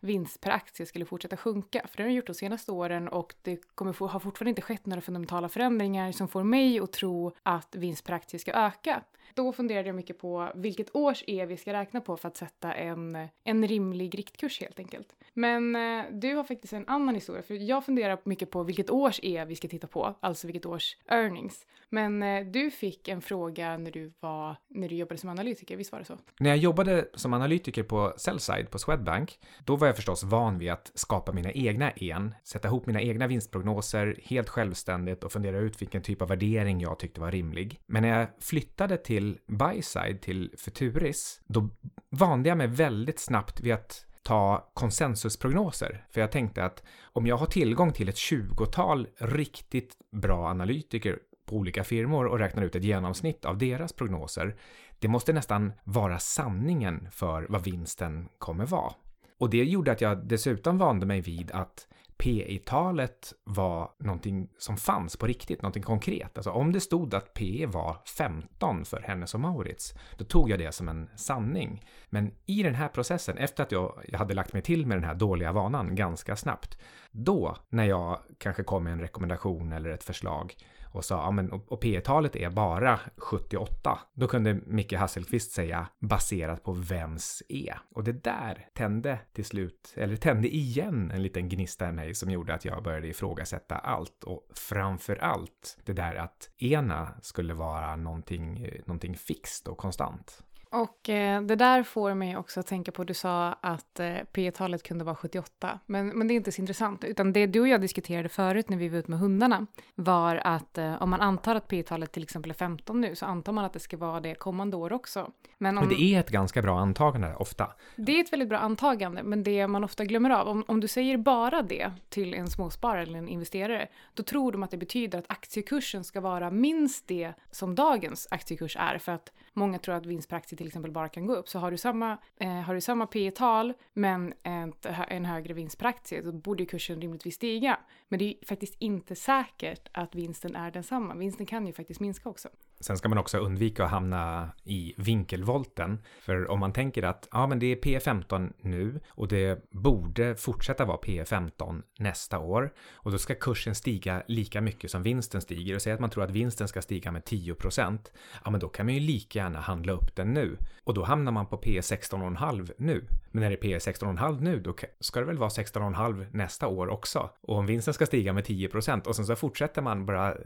vinst 0.00 0.40
per 0.40 0.50
aktie 0.50 0.86
skulle 0.86 1.04
fortsätta 1.04 1.36
sjunka. 1.36 1.86
För 1.88 1.96
det 1.96 2.02
har 2.02 2.08
de 2.08 2.14
gjort 2.14 2.26
de 2.26 2.34
senaste 2.34 2.72
åren 2.72 3.08
och 3.08 3.34
det 3.42 3.56
kommer 3.74 3.92
få, 3.92 4.06
har 4.06 4.20
fortfarande 4.20 4.50
inte 4.50 4.62
skett 4.62 4.86
några 4.86 5.00
fundamentala 5.00 5.48
förändringar 5.48 6.12
som 6.12 6.28
får 6.28 6.44
mig 6.44 6.80
att 6.80 6.92
tro 6.92 7.32
att 7.42 7.74
vinst 7.74 8.06
per 8.06 8.12
aktie 8.12 8.40
ska 8.40 8.52
öka. 8.52 9.02
Då 9.40 9.52
funderade 9.52 9.88
jag 9.88 9.96
mycket 9.96 10.18
på 10.18 10.52
vilket 10.54 10.96
års 10.96 11.24
E 11.26 11.46
vi 11.46 11.56
ska 11.56 11.72
räkna 11.72 12.00
på 12.00 12.16
för 12.16 12.28
att 12.28 12.36
sätta 12.36 12.72
en, 12.72 13.28
en 13.44 13.68
rimlig 13.68 14.18
riktkurs 14.18 14.60
helt 14.60 14.78
enkelt. 14.78 15.08
Men 15.34 15.76
eh, 15.76 16.04
du 16.12 16.34
har 16.34 16.44
faktiskt 16.44 16.72
en 16.72 16.88
annan 16.88 17.14
historia, 17.14 17.42
för 17.42 17.54
jag 17.54 17.84
funderar 17.84 18.18
mycket 18.24 18.50
på 18.50 18.62
vilket 18.62 18.90
års 18.90 19.20
E 19.22 19.44
vi 19.48 19.56
ska 19.56 19.68
titta 19.68 19.86
på, 19.86 20.14
alltså 20.20 20.46
vilket 20.46 20.66
års 20.66 20.96
earnings. 21.08 21.66
Men 21.88 22.22
eh, 22.22 22.46
du 22.46 22.70
fick 22.70 23.08
en 23.08 23.20
fråga 23.20 23.76
när 23.76 23.90
du, 23.90 24.12
var, 24.20 24.56
när 24.68 24.88
du 24.88 24.94
jobbade 24.96 25.20
som 25.20 25.30
analytiker, 25.30 25.76
visst 25.76 25.92
var 25.92 25.98
det 25.98 26.04
så? 26.04 26.18
När 26.40 26.50
jag 26.50 26.58
jobbade 26.58 27.08
som 27.14 27.34
analytiker 27.34 27.82
på 27.82 28.14
Sellside 28.16 28.70
på 28.70 28.78
Swedbank, 28.78 29.38
då 29.64 29.76
var 29.76 29.86
jag 29.86 29.96
förstås 29.96 30.24
van 30.24 30.58
vid 30.58 30.70
att 30.70 30.92
skapa 30.94 31.32
mina 31.32 31.52
egna 31.52 31.90
en, 31.90 32.34
sätta 32.44 32.68
ihop 32.68 32.86
mina 32.86 33.02
egna 33.02 33.26
vinstprognoser 33.26 34.20
helt 34.24 34.48
självständigt 34.48 35.24
och 35.24 35.32
fundera 35.32 35.58
ut 35.58 35.82
vilken 35.82 36.02
typ 36.02 36.22
av 36.22 36.28
värdering 36.28 36.80
jag 36.80 36.98
tyckte 36.98 37.20
var 37.20 37.30
rimlig. 37.30 37.80
Men 37.86 38.02
när 38.02 38.18
jag 38.18 38.28
flyttade 38.40 38.96
till 38.96 39.29
Byside, 39.46 40.20
till 40.20 40.54
Futuris, 40.58 41.40
då 41.46 41.68
vande 42.10 42.48
jag 42.48 42.58
mig 42.58 42.66
väldigt 42.66 43.20
snabbt 43.20 43.60
vid 43.60 43.72
att 43.72 44.06
ta 44.22 44.70
konsensusprognoser. 44.74 46.04
För 46.10 46.20
jag 46.20 46.32
tänkte 46.32 46.64
att 46.64 46.82
om 47.02 47.26
jag 47.26 47.36
har 47.36 47.46
tillgång 47.46 47.92
till 47.92 48.08
ett 48.08 48.16
tjugotal 48.16 49.08
riktigt 49.18 49.96
bra 50.12 50.48
analytiker 50.48 51.18
på 51.46 51.56
olika 51.56 51.84
firmor 51.84 52.26
och 52.26 52.38
räknar 52.38 52.62
ut 52.62 52.76
ett 52.76 52.84
genomsnitt 52.84 53.44
av 53.44 53.58
deras 53.58 53.92
prognoser, 53.92 54.56
det 54.98 55.08
måste 55.08 55.32
nästan 55.32 55.72
vara 55.84 56.18
sanningen 56.18 57.08
för 57.10 57.46
vad 57.48 57.64
vinsten 57.64 58.28
kommer 58.38 58.66
vara. 58.66 58.92
Och 59.40 59.50
det 59.50 59.64
gjorde 59.64 59.92
att 59.92 60.00
jag 60.00 60.26
dessutom 60.26 60.78
vande 60.78 61.06
mig 61.06 61.20
vid 61.20 61.50
att 61.50 61.86
PE-talet 62.18 63.32
var 63.44 63.90
någonting 63.98 64.48
som 64.58 64.76
fanns 64.76 65.16
på 65.16 65.26
riktigt, 65.26 65.62
någonting 65.62 65.82
konkret. 65.82 66.38
Alltså 66.38 66.50
om 66.50 66.72
det 66.72 66.80
stod 66.80 67.14
att 67.14 67.34
PE 67.34 67.66
var 67.66 67.96
15 68.16 68.84
för 68.84 69.00
Hennes 69.00 69.34
och 69.34 69.40
Maurits, 69.40 69.94
då 70.18 70.24
tog 70.24 70.50
jag 70.50 70.58
det 70.58 70.72
som 70.72 70.88
en 70.88 71.08
sanning. 71.16 71.84
Men 72.06 72.30
i 72.46 72.62
den 72.62 72.74
här 72.74 72.88
processen, 72.88 73.38
efter 73.38 73.62
att 73.62 73.72
jag, 73.72 74.04
jag 74.08 74.18
hade 74.18 74.34
lagt 74.34 74.52
mig 74.52 74.62
till 74.62 74.86
med 74.86 74.96
den 74.96 75.04
här 75.04 75.14
dåliga 75.14 75.52
vanan 75.52 75.94
ganska 75.94 76.36
snabbt, 76.36 76.78
då, 77.10 77.56
när 77.68 77.84
jag 77.84 78.18
kanske 78.38 78.62
kom 78.62 78.84
med 78.84 78.92
en 78.92 79.00
rekommendation 79.00 79.72
eller 79.72 79.90
ett 79.90 80.04
förslag, 80.04 80.54
och 80.92 81.04
sa 81.04 81.14
ja, 81.14 81.30
men, 81.30 81.52
och 81.52 81.80
P-talet 81.80 82.36
är 82.36 82.50
bara 82.50 83.00
78. 83.16 83.98
Då 84.14 84.28
kunde 84.28 84.54
Micke 84.54 84.92
Hasselqvist 84.92 85.52
säga 85.52 85.86
baserat 85.98 86.62
på 86.64 86.72
vems 86.72 87.42
e?” 87.48 87.74
Och 87.94 88.04
det 88.04 88.24
där 88.24 88.68
tände 88.74 89.18
till 89.32 89.44
slut, 89.44 89.94
eller 89.96 90.16
tände 90.16 90.48
igen 90.48 91.10
en 91.10 91.22
liten 91.22 91.48
gnista 91.48 91.88
i 91.88 91.92
mig 91.92 92.14
som 92.14 92.30
gjorde 92.30 92.54
att 92.54 92.64
jag 92.64 92.82
började 92.82 93.08
ifrågasätta 93.08 93.78
allt 93.78 94.24
och 94.24 94.48
framför 94.54 95.16
allt 95.16 95.78
det 95.84 95.92
där 95.92 96.14
att 96.14 96.50
ena 96.58 97.14
skulle 97.22 97.54
vara 97.54 97.96
någonting, 97.96 98.64
eh, 98.64 98.80
någonting 98.86 99.16
fixt 99.16 99.68
och 99.68 99.78
konstant. 99.78 100.42
Och 100.70 101.08
eh, 101.08 101.42
det 101.42 101.56
där 101.56 101.82
får 101.82 102.14
mig 102.14 102.36
också 102.36 102.60
att 102.60 102.66
tänka 102.66 102.92
på, 102.92 103.04
du 103.04 103.14
sa 103.14 103.52
att 103.60 104.00
eh, 104.00 104.16
P-talet 104.32 104.82
kunde 104.82 105.04
vara 105.04 105.16
78, 105.16 105.80
men, 105.86 106.08
men 106.08 106.28
det 106.28 106.34
är 106.34 106.36
inte 106.36 106.52
så 106.52 106.60
intressant, 106.60 107.04
utan 107.04 107.32
det 107.32 107.46
du 107.46 107.60
och 107.60 107.68
jag 107.68 107.80
diskuterade 107.80 108.28
förut 108.28 108.68
när 108.68 108.76
vi 108.76 108.88
var 108.88 108.98
ute 108.98 109.10
med 109.10 109.20
hundarna 109.20 109.66
var 109.94 110.36
att 110.36 110.78
eh, 110.78 111.02
om 111.02 111.10
man 111.10 111.20
antar 111.20 111.54
att 111.54 111.68
P-talet 111.68 112.12
till 112.12 112.22
exempel 112.22 112.50
är 112.50 112.54
15 112.54 113.00
nu, 113.00 113.16
så 113.16 113.26
antar 113.26 113.52
man 113.52 113.64
att 113.64 113.72
det 113.72 113.80
ska 113.80 113.96
vara 113.96 114.20
det 114.20 114.34
kommande 114.34 114.76
år 114.76 114.92
också. 114.92 115.30
Men, 115.62 115.78
om, 115.78 115.84
men 115.84 115.96
det 115.96 116.02
är 116.02 116.20
ett 116.20 116.30
ganska 116.30 116.62
bra 116.62 116.78
antagande 116.78 117.34
ofta. 117.36 117.72
Det 117.96 118.16
är 118.16 118.20
ett 118.20 118.32
väldigt 118.32 118.48
bra 118.48 118.58
antagande, 118.58 119.22
men 119.22 119.42
det 119.42 119.66
man 119.66 119.84
ofta 119.84 120.04
glömmer 120.04 120.30
av, 120.30 120.48
om, 120.48 120.64
om 120.68 120.80
du 120.80 120.88
säger 120.88 121.16
bara 121.16 121.62
det 121.62 121.92
till 122.08 122.34
en 122.34 122.50
småsparare 122.50 123.02
eller 123.02 123.18
en 123.18 123.28
investerare, 123.28 123.88
då 124.14 124.22
tror 124.22 124.52
de 124.52 124.62
att 124.62 124.70
det 124.70 124.76
betyder 124.76 125.18
att 125.18 125.24
aktiekursen 125.28 126.04
ska 126.04 126.20
vara 126.20 126.50
minst 126.50 127.08
det 127.08 127.32
som 127.50 127.74
dagens 127.74 128.28
aktiekurs 128.30 128.76
är, 128.76 128.98
för 128.98 129.12
att 129.12 129.32
många 129.52 129.78
tror 129.78 129.94
att 129.94 130.06
vinst 130.06 130.28
per 130.28 130.36
aktie 130.36 130.58
till 130.58 130.66
exempel 130.66 130.90
bara 130.92 131.08
kan 131.08 131.26
gå 131.26 131.34
upp. 131.34 131.48
Så 131.48 131.58
har 131.58 131.70
du 131.70 131.76
samma, 131.76 132.18
eh, 132.36 132.50
har 132.50 132.74
du 132.74 132.80
samma 132.80 133.06
P 133.06 133.30
tal 133.30 133.72
men 133.92 134.32
ett, 134.32 134.86
en 135.08 135.24
högre 135.24 135.54
vinst 135.54 135.78
per 135.78 135.86
aktie 135.86 136.22
så 136.22 136.32
borde 136.32 136.66
kursen 136.66 137.00
rimligtvis 137.00 137.34
stiga. 137.34 137.78
Men 138.08 138.18
det 138.18 138.24
är 138.24 138.46
faktiskt 138.46 138.74
inte 138.78 139.16
säkert 139.16 139.88
att 139.92 140.14
vinsten 140.14 140.56
är 140.56 140.70
densamma. 140.70 141.14
Vinsten 141.14 141.46
kan 141.46 141.66
ju 141.66 141.72
faktiskt 141.72 142.00
minska 142.00 142.28
också. 142.28 142.48
Sen 142.80 142.98
ska 142.98 143.08
man 143.08 143.18
också 143.18 143.38
undvika 143.38 143.84
att 143.84 143.90
hamna 143.90 144.50
i 144.64 144.94
vinkelvolten. 144.96 145.98
För 146.20 146.50
om 146.50 146.60
man 146.60 146.72
tänker 146.72 147.02
att 147.02 147.28
ja, 147.32 147.46
men 147.46 147.58
det 147.58 147.66
är 147.66 147.76
P15 147.76 148.52
nu 148.60 149.00
och 149.08 149.28
det 149.28 149.70
borde 149.70 150.36
fortsätta 150.36 150.84
vara 150.84 150.98
P15 150.98 151.82
nästa 151.98 152.38
år 152.38 152.72
och 152.92 153.12
då 153.12 153.18
ska 153.18 153.34
kursen 153.34 153.74
stiga 153.74 154.22
lika 154.28 154.60
mycket 154.60 154.90
som 154.90 155.02
vinsten 155.02 155.40
stiger 155.40 155.74
och 155.74 155.82
säga 155.82 155.94
att 155.94 156.00
man 156.00 156.10
tror 156.10 156.24
att 156.24 156.30
vinsten 156.30 156.68
ska 156.68 156.82
stiga 156.82 157.10
med 157.12 157.24
10 157.24 157.54
procent. 157.54 158.12
Ja, 158.44 158.50
men 158.50 158.60
då 158.60 158.68
kan 158.68 158.86
man 158.86 158.94
ju 158.94 159.00
lika 159.00 159.38
gärna 159.38 159.60
handla 159.60 159.92
upp 159.92 160.16
den 160.16 160.34
nu 160.34 160.56
och 160.84 160.94
då 160.94 161.04
hamnar 161.04 161.32
man 161.32 161.46
på 161.46 161.56
P16,5 161.56 162.72
nu. 162.78 163.04
Men 163.30 163.40
när 163.42 163.50
det 163.50 163.64
är 163.64 163.78
P16,5 163.78 164.40
nu, 164.40 164.60
då 164.60 164.74
ska 165.00 165.20
det 165.20 165.26
väl 165.26 165.38
vara 165.38 165.50
16,5 165.50 166.26
nästa 166.32 166.66
år 166.68 166.88
också. 166.88 167.30
Och 167.40 167.56
om 167.56 167.66
vinsten 167.66 167.94
ska 167.94 168.06
stiga 168.06 168.32
med 168.32 168.44
10 168.44 168.68
procent 168.68 169.06
och 169.06 169.16
sen 169.16 169.26
så 169.26 169.36
fortsätter 169.36 169.82
man 169.82 170.06
bara 170.06 170.36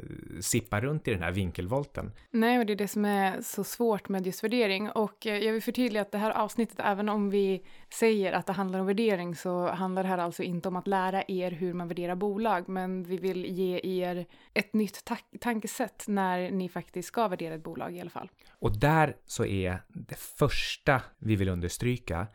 sippa 0.41 0.81
runt 0.81 1.09
i 1.09 1.11
den 1.11 1.23
här 1.23 1.33
vinkelvolten. 1.33 2.13
Nej, 2.31 2.59
och 2.59 2.67
det 2.67 2.73
är 2.73 2.77
det 2.77 2.89
som 2.89 3.05
är 3.05 3.41
så 3.41 3.65
svårt 3.65 4.09
med 4.09 4.27
just 4.27 4.45
värdering. 4.45 4.91
Och 4.91 5.27
eh, 5.27 5.39
jag 5.39 5.53
vill 5.53 5.63
förtydliga 5.63 6.03
att 6.03 6.13
det 6.13 6.19
här 6.19 6.31
avsnittet, 6.31 6.77
även 6.79 7.09
om 7.09 7.31
vi 7.31 7.65
säger 7.95 8.33
att 8.33 8.47
det 8.47 8.53
handlar 8.53 8.79
om 8.79 8.87
värdering, 8.87 9.37
så 9.37 9.69
handlar 9.69 10.03
det 10.03 10.09
här 10.09 10.19
alltså 10.19 10.43
inte 10.43 10.69
om 10.69 10.77
att 10.77 10.87
lära 10.87 11.25
er 11.29 11.51
hur 11.51 11.73
man 11.73 11.89
värderar 11.89 12.15
bolag, 12.15 12.69
men 12.69 13.05
vi 13.05 13.17
vill 13.17 13.45
ge 13.45 13.81
er 13.83 14.27
ett 14.55 14.73
nytt 14.73 15.05
ta 15.05 15.17
tankesätt 15.41 16.05
när 16.09 16.51
ni 16.51 16.69
faktiskt 16.69 17.09
ska 17.09 17.29
värdera 17.29 17.55
ett 17.55 17.65
bolag 17.65 17.97
i 17.97 18.01
alla 18.01 18.11
fall. 18.11 18.31
Och 18.59 18.79
där 18.79 19.17
så 19.27 19.45
är 19.45 19.83
det 19.89 20.19
första 20.19 21.03
vi 21.19 21.37
vill 21.37 21.49
understryka 21.49 22.27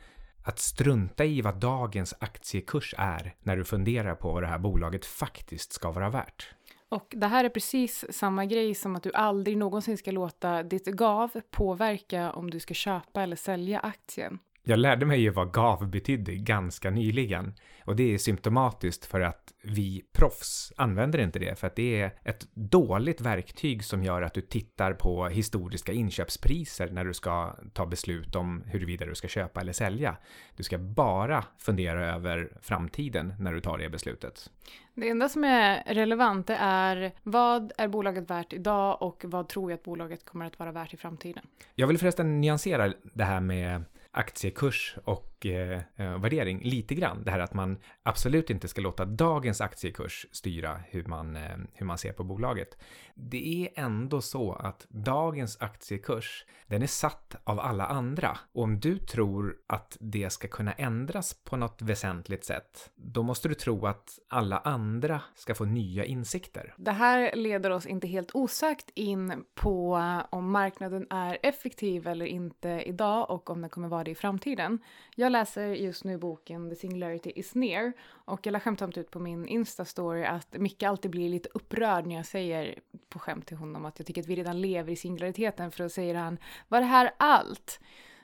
att 0.43 0.59
strunta 0.59 1.25
i 1.25 1.41
vad 1.41 1.55
dagens 1.55 2.13
aktiekurs 2.19 2.95
är 2.97 3.35
när 3.43 3.57
du 3.57 3.65
funderar 3.65 4.15
på 4.15 4.31
vad 4.31 4.43
det 4.43 4.47
här 4.47 4.59
bolaget 4.59 5.05
faktiskt 5.05 5.73
ska 5.73 5.91
vara 5.91 6.09
värt. 6.09 6.53
Och 6.89 7.13
det 7.17 7.27
här 7.27 7.43
är 7.43 7.49
precis 7.49 8.05
samma 8.09 8.45
grej 8.45 8.75
som 8.75 8.95
att 8.95 9.03
du 9.03 9.11
aldrig 9.13 9.57
någonsin 9.57 9.97
ska 9.97 10.11
låta 10.11 10.63
ditt 10.63 10.85
gav 10.85 11.41
påverka 11.51 12.31
om 12.31 12.51
du 12.51 12.59
ska 12.59 12.73
köpa 12.73 13.23
eller 13.23 13.35
sälja 13.35 13.79
aktien. 13.79 14.39
Jag 14.69 14.79
lärde 14.79 15.05
mig 15.05 15.21
ju 15.21 15.29
vad 15.29 15.51
GAV 15.51 15.87
betydde 15.87 16.35
ganska 16.35 16.89
nyligen 16.89 17.53
och 17.85 17.95
det 17.95 18.13
är 18.13 18.17
symptomatiskt 18.17 19.05
för 19.05 19.21
att 19.21 19.53
vi 19.63 20.03
proffs 20.11 20.73
använder 20.77 21.19
inte 21.19 21.39
det 21.39 21.59
för 21.59 21.67
att 21.67 21.75
det 21.75 22.01
är 22.01 22.11
ett 22.23 22.47
dåligt 22.53 23.21
verktyg 23.21 23.83
som 23.83 24.03
gör 24.03 24.21
att 24.21 24.33
du 24.33 24.41
tittar 24.41 24.93
på 24.93 25.27
historiska 25.27 25.91
inköpspriser 25.91 26.89
när 26.91 27.05
du 27.05 27.13
ska 27.13 27.55
ta 27.73 27.85
beslut 27.85 28.35
om 28.35 28.63
huruvida 28.65 29.05
du 29.05 29.15
ska 29.15 29.27
köpa 29.27 29.61
eller 29.61 29.73
sälja. 29.73 30.17
Du 30.55 30.63
ska 30.63 30.77
bara 30.77 31.43
fundera 31.57 32.15
över 32.15 32.57
framtiden 32.61 33.33
när 33.39 33.53
du 33.53 33.61
tar 33.61 33.77
det 33.77 33.89
beslutet. 33.89 34.49
Det 34.93 35.09
enda 35.09 35.29
som 35.29 35.43
är 35.43 35.93
relevant 35.93 36.49
är 36.49 37.11
vad 37.23 37.71
är 37.77 37.87
bolaget 37.87 38.29
värt 38.29 38.53
idag 38.53 39.01
och 39.01 39.25
vad 39.27 39.49
tror 39.49 39.71
jag 39.71 39.77
att 39.77 39.83
bolaget 39.83 40.25
kommer 40.25 40.45
att 40.45 40.59
vara 40.59 40.71
värt 40.71 40.93
i 40.93 40.97
framtiden? 40.97 41.43
Jag 41.75 41.87
vill 41.87 41.97
förresten 41.97 42.41
nyansera 42.41 42.93
det 43.13 43.23
här 43.23 43.39
med 43.39 43.83
aktiekurs 44.11 44.95
och 45.03 45.38
och 45.39 45.45
eh, 45.45 45.81
eh, 45.95 46.19
värdering 46.19 46.61
lite 46.63 46.95
grann. 46.95 47.23
Det 47.23 47.31
här 47.31 47.39
att 47.39 47.53
man 47.53 47.77
absolut 48.03 48.49
inte 48.49 48.67
ska 48.67 48.81
låta 48.81 49.05
dagens 49.05 49.61
aktiekurs 49.61 50.25
styra 50.31 50.79
hur 50.87 51.03
man, 51.03 51.35
eh, 51.35 51.57
hur 51.73 51.85
man 51.85 51.97
ser 51.97 52.13
på 52.13 52.23
bolaget. 52.23 52.77
Det 53.15 53.65
är 53.75 53.83
ändå 53.83 54.21
så 54.21 54.53
att 54.53 54.85
dagens 54.89 55.61
aktiekurs, 55.61 56.45
den 56.67 56.81
är 56.81 56.87
satt 56.87 57.35
av 57.43 57.59
alla 57.59 57.85
andra. 57.85 58.37
Och 58.53 58.63
om 58.63 58.79
du 58.79 58.97
tror 58.97 59.55
att 59.67 59.97
det 59.99 60.29
ska 60.29 60.47
kunna 60.47 60.73
ändras 60.73 61.33
på 61.33 61.57
något 61.57 61.81
väsentligt 61.81 62.45
sätt, 62.45 62.91
då 62.95 63.23
måste 63.23 63.47
du 63.47 63.53
tro 63.53 63.85
att 63.85 64.19
alla 64.29 64.57
andra 64.57 65.21
ska 65.35 65.55
få 65.55 65.65
nya 65.65 66.05
insikter. 66.05 66.73
Det 66.77 66.91
här 66.91 67.35
leder 67.35 67.69
oss 67.69 67.85
inte 67.85 68.07
helt 68.07 68.31
osökt 68.33 68.89
in 68.95 69.43
på 69.55 69.97
eh, 69.97 70.25
om 70.29 70.51
marknaden 70.51 71.07
är 71.09 71.37
effektiv 71.43 72.07
eller 72.07 72.25
inte 72.25 72.69
idag 72.69 73.29
och 73.29 73.49
om 73.49 73.61
den 73.61 73.69
kommer 73.69 73.87
vara 73.87 74.03
det 74.03 74.11
i 74.11 74.15
framtiden. 74.15 74.79
Jag 75.15 75.28
jag 75.29 75.31
läser 75.31 75.73
just 75.73 76.03
nu 76.03 76.17
boken 76.17 76.69
The 76.69 76.75
Singularity 76.75 77.31
is 77.35 77.55
near 77.55 77.93
och 78.09 78.45
jag 78.45 78.53
la 78.53 78.59
skämtsamt 78.59 78.97
ut 78.97 79.11
på 79.11 79.19
min 79.19 79.47
Insta-story 79.47 80.25
att 80.25 80.53
Micke 80.53 80.83
alltid 80.83 81.11
blir 81.11 81.29
lite 81.29 81.49
upprörd 81.53 82.05
när 82.05 82.15
jag 82.15 82.25
säger 82.25 82.79
på 83.09 83.19
skämt 83.19 83.45
till 83.45 83.57
honom 83.57 83.85
att 83.85 83.99
jag 83.99 84.05
tycker 84.07 84.21
att 84.21 84.27
vi 84.27 84.35
redan 84.35 84.61
lever 84.61 84.91
i 84.91 84.95
singulariteten 84.95 85.71
för 85.71 85.83
då 85.83 85.89
säger 85.89 86.15
han 86.15 86.37
var 86.67 86.79
det 86.79 86.85
här 86.85 87.11
allt? 87.17 87.79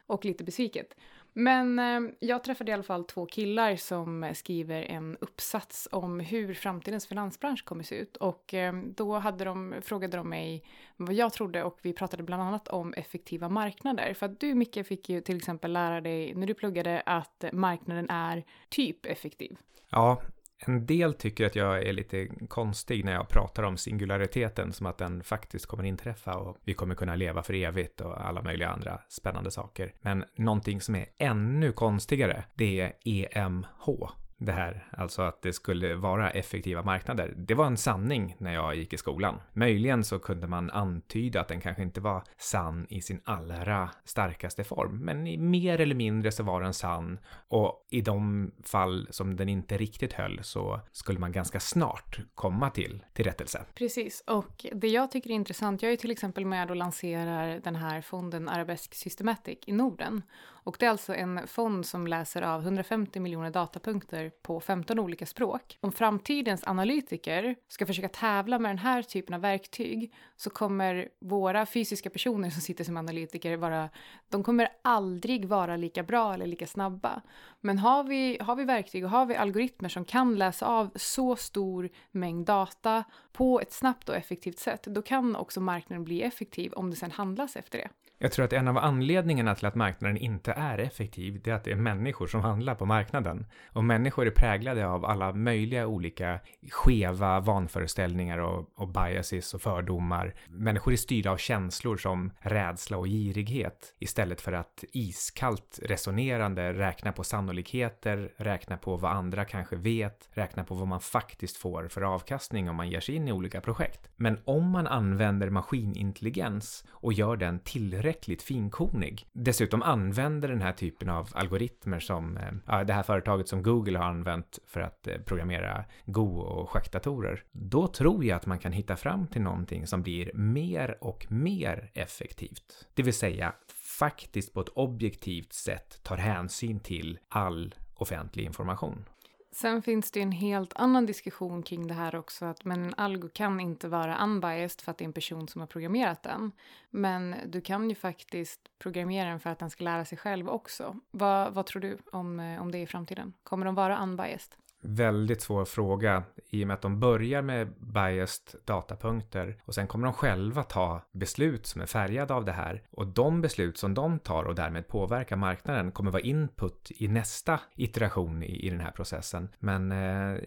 Och 0.06 0.26
lite 0.26 0.44
besviket. 0.44 0.96
Men 1.38 1.80
eh, 1.80 2.12
jag 2.20 2.44
träffade 2.44 2.72
i 2.72 2.74
alla 2.74 2.84
fall 2.84 3.04
två 3.04 3.26
killar 3.26 3.76
som 3.76 4.24
eh, 4.24 4.34
skriver 4.34 4.82
en 4.82 5.18
uppsats 5.22 5.88
om 5.92 6.20
hur 6.20 6.54
framtidens 6.54 7.08
finansbransch 7.08 7.66
kommer 7.66 7.84
se 7.84 7.96
ut. 7.96 8.18
Och 8.18 8.54
eh, 8.54 8.74
då 8.74 9.18
hade 9.18 9.46
de, 9.46 9.76
frågade 9.82 10.18
de 10.18 10.30
mig 10.30 10.64
vad 10.96 11.14
jag 11.14 11.34
trodde 11.34 11.64
och 11.64 11.80
vi 11.82 11.94
pratade 11.94 12.24
bland 12.24 12.44
annat 12.44 12.68
om 12.68 12.94
effektiva 12.94 13.50
marknader. 13.50 14.14
För 14.14 14.26
att 14.26 14.40
du 14.40 14.56
Micke 14.56 14.88
fick 14.88 15.10
ju 15.10 15.22
till 15.22 15.38
exempel 15.38 15.74
lära 15.74 16.02
dig 16.02 16.34
när 16.36 16.48
du 16.48 16.54
pluggade 16.54 17.04
att 17.06 17.46
marknaden 17.52 18.10
är 18.10 18.44
typ 18.70 19.06
effektiv. 19.06 19.58
Ja, 19.90 20.22
en 20.58 20.86
del 20.86 21.14
tycker 21.14 21.46
att 21.46 21.56
jag 21.56 21.88
är 21.88 21.94
lite 21.94 22.28
konstig 22.48 23.06
när 23.06 23.14
jag 23.14 23.30
pratar 23.30 23.64
om 23.64 23.78
singulariteten 23.78 24.74
som 24.74 24.86
att 24.86 24.98
den 24.98 25.24
faktiskt 25.24 25.66
kommer 25.66 25.84
inträffa 25.84 26.38
och 26.38 26.58
vi 26.64 26.74
kommer 26.74 26.96
kunna 26.96 27.16
leva 27.16 27.44
för 27.44 27.54
evigt 27.54 28.02
och 28.02 28.26
alla 28.28 28.42
möjliga 28.42 28.70
andra 28.70 29.00
spännande 29.10 29.52
saker. 29.52 29.94
Men 30.02 30.26
någonting 30.36 30.82
som 30.82 30.96
är 30.96 31.06
ännu 31.18 31.72
konstigare, 31.72 32.44
det 32.54 32.80
är 32.80 32.94
EMH, 33.06 34.10
det 34.38 34.52
här, 34.52 34.88
alltså 34.92 35.22
att 35.22 35.42
det 35.42 35.54
skulle 35.54 35.96
vara 35.96 36.32
effektiva 36.32 36.84
marknader. 36.84 37.34
Det 37.38 37.54
var 37.54 37.66
en 37.66 37.78
sanning 37.78 38.36
när 38.38 38.54
jag 38.54 38.76
gick 38.76 38.94
i 38.94 38.98
skolan. 38.98 39.40
Möjligen 39.54 40.04
så 40.04 40.20
kunde 40.20 40.48
man 40.48 40.72
antyda 40.72 41.42
att 41.42 41.48
den 41.48 41.62
kanske 41.62 41.84
inte 41.84 42.02
var 42.02 42.24
sann 42.38 42.86
i 42.90 43.02
sin 43.02 43.22
allra 43.24 43.90
starkaste 44.06 44.64
form, 44.64 44.98
men 44.98 45.28
i 45.28 45.38
mer 45.38 45.82
eller 45.82 45.96
mindre 45.96 46.32
så 46.32 46.44
var 46.44 46.62
den 46.62 46.74
sann 46.74 47.20
och 47.48 47.86
i 47.90 48.02
de 48.02 48.52
fall 48.64 49.08
som 49.12 49.36
den 49.36 49.50
inte 49.50 49.78
riktigt 49.78 50.14
höll 50.14 50.40
så 50.44 50.80
skulle 50.92 51.20
man 51.20 51.32
ganska 51.32 51.60
snart 51.60 52.20
komma 52.36 52.70
till, 52.70 53.04
till 53.14 53.26
rättelse. 53.26 53.66
Precis, 53.76 54.24
och 54.28 54.66
det 54.74 54.88
jag 54.88 55.12
tycker 55.12 55.30
är 55.30 55.34
intressant, 55.34 55.82
jag 55.82 55.92
är 55.92 55.98
till 55.98 56.12
exempel 56.12 56.46
med 56.46 56.70
och 56.70 56.76
lanserar 56.76 57.60
den 57.64 57.76
här 57.76 58.02
fonden 58.02 58.50
Arabesk 58.50 58.96
Systematic 58.96 59.58
i 59.66 59.72
Norden 59.72 60.22
och 60.66 60.78
det 60.80 60.86
är 60.86 60.90
alltså 60.90 61.16
en 61.16 61.48
fond 61.48 61.86
som 61.86 62.08
läser 62.08 62.42
av 62.42 62.62
150 62.62 63.20
miljoner 63.20 63.50
datapunkter 63.50 64.25
på 64.30 64.60
15 64.60 65.00
olika 65.00 65.26
språk. 65.26 65.78
Om 65.82 65.92
framtidens 65.92 66.64
analytiker 66.68 67.56
ska 67.68 67.86
försöka 67.86 68.10
tävla 68.10 68.60
med 68.60 68.70
den 68.70 68.78
här 68.78 69.02
typen 69.02 69.36
av 69.36 69.42
verktyg 69.42 70.14
så 70.36 70.50
kommer 70.50 71.10
våra 71.20 71.66
fysiska 71.66 72.10
personer 72.10 72.50
som 72.50 72.62
sitter 72.62 72.84
som 72.84 72.98
analytiker 72.98 73.58
vara, 73.58 73.90
de 74.30 74.44
kommer 74.44 74.70
aldrig 74.82 75.46
vara 75.46 75.76
lika 75.76 76.04
bra 76.04 76.34
eller 76.34 76.46
lika 76.46 76.68
snabba. 76.68 77.22
Men 77.66 77.80
har 77.80 78.04
vi, 78.04 78.38
har 78.42 78.56
vi 78.56 78.64
verktyg 78.64 79.04
och 79.04 79.10
har 79.10 79.26
vi 79.26 79.36
algoritmer 79.36 79.90
som 79.90 80.06
kan 80.06 80.36
läsa 80.36 80.66
av 80.66 80.90
så 80.96 81.36
stor 81.36 81.90
mängd 82.12 82.46
data 82.46 83.04
på 83.34 83.60
ett 83.60 83.74
snabbt 83.74 84.10
och 84.10 84.16
effektivt 84.16 84.60
sätt, 84.60 84.84
då 84.84 85.02
kan 85.02 85.36
också 85.36 85.62
marknaden 85.62 86.04
bli 86.04 86.24
effektiv 86.24 86.74
om 86.74 86.90
det 86.90 86.96
sen 86.96 87.12
handlas 87.12 87.56
efter 87.56 87.78
det. 87.78 87.90
Jag 88.18 88.32
tror 88.32 88.46
att 88.46 88.54
en 88.54 88.68
av 88.68 88.78
anledningarna 88.78 89.56
till 89.56 89.66
att 89.66 89.76
marknaden 89.76 90.18
inte 90.18 90.52
är 90.52 90.78
effektiv, 90.78 91.42
det 91.44 91.52
är 91.52 91.56
att 91.56 91.64
det 91.64 91.72
är 91.72 91.76
människor 91.76 92.28
som 92.28 92.42
handlar 92.42 92.76
på 92.76 92.86
marknaden. 92.86 93.46
Och 93.68 93.84
människor 93.84 94.28
är 94.28 94.32
präglade 94.32 94.88
av 94.88 95.06
alla 95.06 95.34
möjliga 95.34 95.88
olika 95.88 96.40
skeva 96.72 97.40
vanföreställningar 97.40 98.38
och, 98.38 98.70
och 98.76 98.88
biases 98.88 99.54
och 99.54 99.62
fördomar. 99.62 100.36
Människor 100.48 100.94
är 100.94 100.98
styrda 100.98 101.32
av 101.32 101.38
känslor 101.38 101.98
som 101.98 102.32
rädsla 102.40 102.98
och 102.98 103.08
girighet 103.08 103.94
istället 104.00 104.42
för 104.42 104.54
att 104.54 104.84
iskallt 104.92 105.80
resonerande 105.84 106.74
räkna 106.74 107.12
på 107.12 107.24
sannolikheter, 107.56 108.32
räkna 108.38 108.78
på 108.78 108.98
vad 108.98 109.12
andra 109.12 109.46
kanske 109.46 109.76
vet, 109.76 110.30
räkna 110.34 110.64
på 110.64 110.76
vad 110.76 110.88
man 110.88 111.00
faktiskt 111.00 111.58
får 111.58 111.88
för 111.88 112.02
avkastning 112.02 112.70
om 112.70 112.76
man 112.76 112.90
ger 112.90 113.00
sig 113.00 113.16
in 113.16 113.28
i 113.28 113.32
olika 113.32 113.62
projekt. 113.62 114.10
Men 114.16 114.40
om 114.46 114.70
man 114.70 114.88
använder 114.88 115.50
maskinintelligens 115.50 116.86
och 116.90 117.14
gör 117.14 117.38
den 117.38 117.60
tillräckligt 117.60 118.42
finkornig. 118.42 119.28
Dessutom 119.34 119.82
använder 119.82 120.50
den 120.50 120.62
här 120.62 120.74
typen 120.74 121.10
av 121.10 121.30
algoritmer 121.34 122.00
som 122.00 122.38
äh, 122.38 122.82
det 122.82 122.94
här 122.94 123.04
företaget 123.04 123.48
som 123.48 123.64
Google 123.64 123.98
har 123.98 124.06
använt 124.06 124.60
för 124.68 124.82
att 124.82 125.08
eh, 125.08 125.18
programmera 125.26 125.86
Go 126.06 126.40
och 126.40 126.70
schackdatorer. 126.70 127.44
Då 127.52 127.88
tror 127.88 128.26
jag 128.26 128.36
att 128.36 128.46
man 128.46 128.60
kan 128.60 128.72
hitta 128.72 128.96
fram 128.96 129.28
till 129.28 129.42
någonting 129.42 129.88
som 129.88 130.02
blir 130.02 130.32
mer 130.34 130.98
och 131.02 131.26
mer 131.30 131.92
effektivt. 131.94 132.88
Det 132.94 133.04
vill 133.04 133.14
säga 133.14 133.54
faktiskt 134.00 134.54
på 134.54 134.62
ett 134.62 134.70
objektivt 134.70 135.54
sätt 135.54 136.04
tar 136.04 136.18
hänsyn 136.18 136.80
till 136.80 137.20
all 137.30 137.76
offentlig 137.94 138.46
information. 138.46 139.06
Sen 139.52 139.82
finns 139.82 140.12
det 140.12 140.22
en 140.22 140.32
helt 140.32 140.74
annan 140.76 141.06
diskussion 141.06 141.64
kring 141.64 141.88
det 141.88 141.94
här 141.94 142.16
också, 142.16 142.46
att 142.46 142.66
men 142.66 142.84
en 142.86 142.94
algo 142.98 143.30
kan 143.34 143.60
inte 143.60 143.88
vara 143.88 144.24
unbiased 144.24 144.82
för 144.82 144.92
att 144.92 144.98
det 144.98 145.04
är 145.04 145.08
en 145.08 145.14
person 145.14 145.48
som 145.48 145.62
har 145.62 145.68
programmerat 145.68 146.24
den. 146.24 146.52
Men 146.90 147.36
du 147.46 147.62
kan 147.62 147.90
ju 147.90 147.96
faktiskt 147.96 148.62
programmera 148.80 149.30
den 149.30 149.40
för 149.40 149.50
att 149.50 149.60
den 149.60 149.70
ska 149.70 149.84
lära 149.84 150.06
sig 150.06 150.18
själv 150.18 150.50
också. 150.50 150.96
Vad, 151.12 151.54
vad 151.54 151.66
tror 151.66 151.82
du 151.82 151.98
om, 152.12 152.40
eh, 152.40 152.62
om 152.62 152.72
det 152.72 152.78
i 152.78 152.88
framtiden? 152.88 153.34
Kommer 153.44 153.66
de 153.66 153.76
vara 153.76 154.04
unbiased? 154.04 154.56
Väldigt 154.86 155.42
svår 155.42 155.66
fråga 155.66 156.24
i 156.50 156.64
och 156.64 156.68
med 156.68 156.74
att 156.74 156.82
de 156.82 157.00
börjar 157.00 157.42
med 157.42 157.74
biased 157.78 158.62
datapunkter 158.66 159.58
och 159.66 159.76
sen 159.76 159.88
kommer 159.88 160.06
de 160.06 160.14
själva 160.14 160.64
ta 160.64 161.02
beslut 161.12 161.66
som 161.66 161.82
är 161.82 161.86
färgade 161.86 162.34
av 162.34 162.46
det 162.46 162.52
här. 162.52 162.82
Och 162.92 163.08
de 163.08 163.42
beslut 163.42 163.78
som 163.78 163.94
de 163.94 164.20
tar 164.20 164.44
och 164.44 164.56
därmed 164.56 164.88
påverkar 164.88 165.36
marknaden 165.36 165.92
kommer 165.92 166.12
vara 166.12 166.22
input 166.22 166.92
i 166.96 167.08
nästa 167.08 167.60
iteration 167.76 168.44
i, 168.44 168.66
i 168.66 168.70
den 168.70 168.80
här 168.80 168.92
processen. 168.92 169.50
Men 169.60 169.92
eh, 169.92 170.40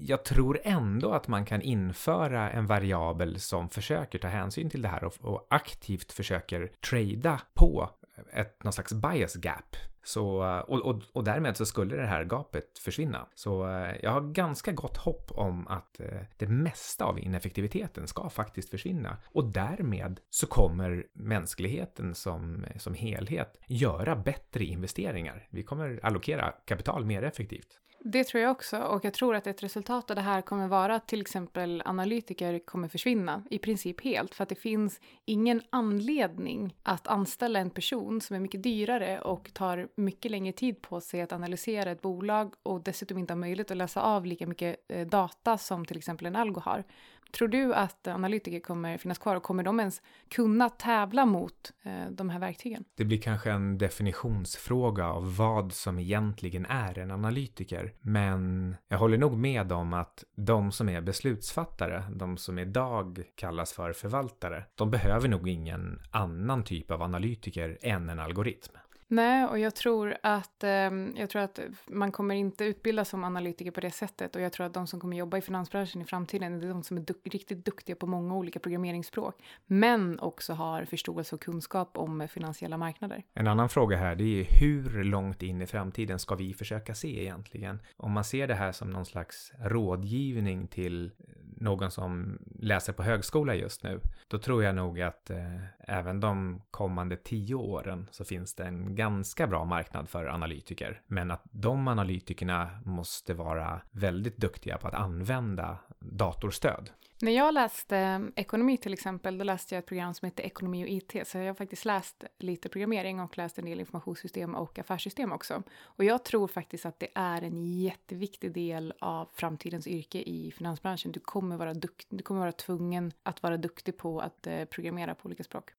jag 0.00 0.24
tror 0.24 0.60
ändå 0.64 1.12
att 1.12 1.28
man 1.28 1.44
kan 1.44 1.62
införa 1.62 2.50
en 2.50 2.66
variabel 2.66 3.40
som 3.40 3.68
försöker 3.68 4.18
ta 4.18 4.28
hänsyn 4.28 4.70
till 4.70 4.82
det 4.82 4.88
här 4.88 5.04
och, 5.04 5.14
och 5.20 5.46
aktivt 5.50 6.12
försöker 6.12 6.70
trada 6.90 7.40
på 7.54 7.90
ett, 8.32 8.64
någon 8.64 8.72
slags 8.72 8.92
bias 8.92 9.36
gap 9.36 9.76
så, 10.08 10.44
eh, 10.44 10.58
och, 10.58 10.80
och, 10.80 11.02
och 11.12 11.24
därmed 11.24 11.56
så 11.56 11.66
skulle 11.66 11.96
det 11.96 12.06
här 12.06 12.24
gapet 12.24 12.78
försvinna. 12.78 13.28
Så 13.34 13.68
eh, 13.68 13.96
jag 14.02 14.10
har 14.10 14.20
ganska 14.20 14.72
gott 14.72 14.96
hopp 14.96 15.30
om 15.30 15.68
att 15.68 16.00
eh, 16.00 16.20
det 16.36 16.46
mesta 16.46 17.04
av 17.04 17.18
ineffektiviteten 17.18 18.06
ska 18.06 18.28
faktiskt 18.30 18.70
försvinna. 18.70 19.16
Och 19.26 19.44
därmed 19.44 20.20
så 20.30 20.46
kommer 20.46 21.06
mänskligheten 21.12 22.14
som, 22.14 22.66
som 22.76 22.94
helhet 22.94 23.60
göra 23.66 24.16
bättre 24.16 24.64
investeringar. 24.64 25.48
Vi 25.50 25.62
kommer 25.62 26.00
allokera 26.02 26.50
kapital 26.50 27.04
mer 27.04 27.22
effektivt. 27.22 27.78
Det 28.00 28.24
tror 28.24 28.42
jag 28.42 28.50
också 28.50 28.78
och 28.78 29.04
jag 29.04 29.14
tror 29.14 29.34
att 29.34 29.46
ett 29.46 29.62
resultat 29.62 30.10
av 30.10 30.16
det 30.16 30.22
här 30.22 30.42
kommer 30.42 30.68
vara 30.68 30.94
att 30.94 31.08
till 31.08 31.20
exempel 31.20 31.82
analytiker 31.84 32.58
kommer 32.58 32.88
försvinna 32.88 33.42
i 33.50 33.58
princip 33.58 34.04
helt 34.04 34.34
för 34.34 34.42
att 34.42 34.48
det 34.48 34.54
finns 34.54 35.00
ingen 35.24 35.62
anledning 35.70 36.74
att 36.82 37.06
anställa 37.06 37.58
en 37.58 37.70
person 37.70 38.20
som 38.20 38.36
är 38.36 38.40
mycket 38.40 38.62
dyrare 38.62 39.20
och 39.20 39.50
tar 39.54 39.88
mycket 39.94 40.30
längre 40.30 40.52
tid 40.52 40.82
på 40.82 41.00
sig 41.00 41.20
att 41.20 41.32
analysera 41.32 41.90
ett 41.90 42.02
bolag 42.02 42.54
och 42.62 42.82
dessutom 42.82 43.18
inte 43.18 43.32
har 43.32 43.38
möjlighet 43.38 43.70
att 43.70 43.76
läsa 43.76 44.02
av 44.02 44.26
lika 44.26 44.46
mycket 44.46 44.76
eh, 44.88 45.06
data 45.06 45.58
som 45.58 45.84
till 45.84 45.98
exempel 45.98 46.26
en 46.26 46.36
algo 46.36 46.60
har. 46.60 46.84
Tror 47.32 47.48
du 47.48 47.74
att 47.74 48.06
analytiker 48.06 48.60
kommer 48.60 48.98
finnas 48.98 49.18
kvar 49.18 49.36
och 49.36 49.42
kommer 49.42 49.62
de 49.62 49.80
ens 49.80 50.02
kunna 50.28 50.68
tävla 50.68 51.26
mot 51.26 51.72
eh, 51.82 52.10
de 52.10 52.30
här 52.30 52.38
verktygen? 52.38 52.84
Det 52.94 53.04
blir 53.04 53.20
kanske 53.20 53.50
en 53.50 53.78
definitionsfråga 53.78 55.06
av 55.08 55.36
vad 55.36 55.72
som 55.72 55.98
egentligen 55.98 56.66
är 56.66 56.98
en 56.98 57.10
analytiker. 57.10 57.87
Men 58.00 58.76
jag 58.88 58.98
håller 58.98 59.18
nog 59.18 59.36
med 59.36 59.72
om 59.72 59.92
att 59.92 60.24
de 60.36 60.72
som 60.72 60.88
är 60.88 61.00
beslutsfattare, 61.00 62.04
de 62.10 62.36
som 62.36 62.58
idag 62.58 63.22
kallas 63.34 63.72
för 63.72 63.92
förvaltare, 63.92 64.64
de 64.74 64.90
behöver 64.90 65.28
nog 65.28 65.48
ingen 65.48 66.00
annan 66.10 66.64
typ 66.64 66.90
av 66.90 67.02
analytiker 67.02 67.78
än 67.82 68.08
en 68.08 68.20
algoritm. 68.20 68.72
Nej, 69.10 69.44
och 69.44 69.58
jag 69.58 69.74
tror 69.74 70.16
att 70.22 70.64
ehm, 70.64 71.14
jag 71.16 71.30
tror 71.30 71.42
att 71.42 71.60
man 71.86 72.12
kommer 72.12 72.34
inte 72.34 72.64
utbildas 72.64 73.08
som 73.08 73.24
analytiker 73.24 73.70
på 73.70 73.80
det 73.80 73.90
sättet 73.90 74.36
och 74.36 74.42
jag 74.42 74.52
tror 74.52 74.66
att 74.66 74.74
de 74.74 74.86
som 74.86 75.00
kommer 75.00 75.16
jobba 75.16 75.36
i 75.38 75.40
finansbranschen 75.40 76.02
i 76.02 76.04
framtiden 76.04 76.62
är 76.62 76.68
de 76.68 76.82
som 76.82 76.96
är 76.96 77.00
duk 77.00 77.20
riktigt 77.24 77.64
duktiga 77.64 77.96
på 77.96 78.06
många 78.06 78.34
olika 78.34 78.58
programmeringsspråk, 78.60 79.42
men 79.66 80.20
också 80.20 80.52
har 80.52 80.84
förståelse 80.84 81.34
och 81.34 81.40
kunskap 81.40 81.98
om 81.98 82.28
finansiella 82.28 82.78
marknader. 82.78 83.22
En 83.34 83.46
annan 83.46 83.68
fråga 83.68 83.96
här, 83.96 84.14
det 84.14 84.40
är 84.40 84.44
hur 84.44 85.04
långt 85.04 85.42
in 85.42 85.62
i 85.62 85.66
framtiden 85.66 86.18
ska 86.18 86.34
vi 86.34 86.54
försöka 86.54 86.94
se 86.94 87.22
egentligen? 87.22 87.82
Om 87.96 88.12
man 88.12 88.24
ser 88.24 88.46
det 88.46 88.54
här 88.54 88.72
som 88.72 88.90
någon 88.90 89.06
slags 89.06 89.52
rådgivning 89.58 90.66
till 90.66 91.12
någon 91.60 91.90
som 91.90 92.38
läser 92.58 92.92
på 92.92 93.02
högskola 93.02 93.54
just 93.54 93.82
nu, 93.82 94.00
då 94.28 94.38
tror 94.38 94.64
jag 94.64 94.74
nog 94.74 95.00
att 95.00 95.30
eh, 95.30 95.60
även 95.78 96.20
de 96.20 96.62
kommande 96.70 97.16
tio 97.16 97.54
åren 97.54 98.08
så 98.10 98.24
finns 98.24 98.54
det 98.54 98.64
en 98.64 98.94
ganska 98.94 99.46
bra 99.46 99.64
marknad 99.64 100.08
för 100.08 100.26
analytiker. 100.26 101.00
Men 101.06 101.30
att 101.30 101.42
de 101.44 101.88
analytikerna 101.88 102.70
måste 102.84 103.34
vara 103.34 103.80
väldigt 103.90 104.36
duktiga 104.36 104.78
på 104.78 104.88
att 104.88 104.94
använda 104.94 105.78
datorstöd. 105.98 106.90
När 107.20 107.32
jag 107.32 107.54
läste 107.54 107.98
eh, 107.98 108.20
ekonomi 108.36 108.76
till 108.76 108.92
exempel, 108.92 109.38
då 109.38 109.44
läste 109.44 109.74
jag 109.74 109.78
ett 109.78 109.86
program 109.86 110.14
som 110.14 110.26
heter 110.26 110.44
Ekonomi 110.44 110.84
och 110.84 110.88
IT, 110.88 111.28
så 111.28 111.38
jag 111.38 111.46
har 111.46 111.54
faktiskt 111.54 111.84
läst 111.84 112.24
lite 112.38 112.68
programmering 112.68 113.20
och 113.20 113.38
läst 113.38 113.58
en 113.58 113.64
del 113.64 113.80
informationssystem 113.80 114.54
och 114.54 114.78
affärssystem 114.78 115.32
också. 115.32 115.62
Och 115.82 116.04
jag 116.04 116.24
tror 116.24 116.48
faktiskt 116.48 116.86
att 116.86 117.00
det 117.00 117.08
är 117.14 117.42
en 117.42 117.80
jätteviktig 117.80 118.52
del 118.52 118.94
av 118.98 119.28
framtidens 119.32 119.86
yrke 119.86 120.18
i 120.18 120.52
finansbranschen. 120.56 121.12
Du 121.12 121.20
kommer 121.20 121.56
vara, 121.56 121.74
dukt, 121.74 122.06
du 122.10 122.22
kommer 122.22 122.40
vara 122.40 122.52
tvungen 122.52 123.12
att 123.22 123.42
vara 123.42 123.56
duktig 123.56 123.96
på 123.96 124.20
att 124.20 124.46
eh, 124.46 124.64
programmera 124.64 125.14
på 125.14 125.26
olika 125.26 125.44
språk. 125.44 125.70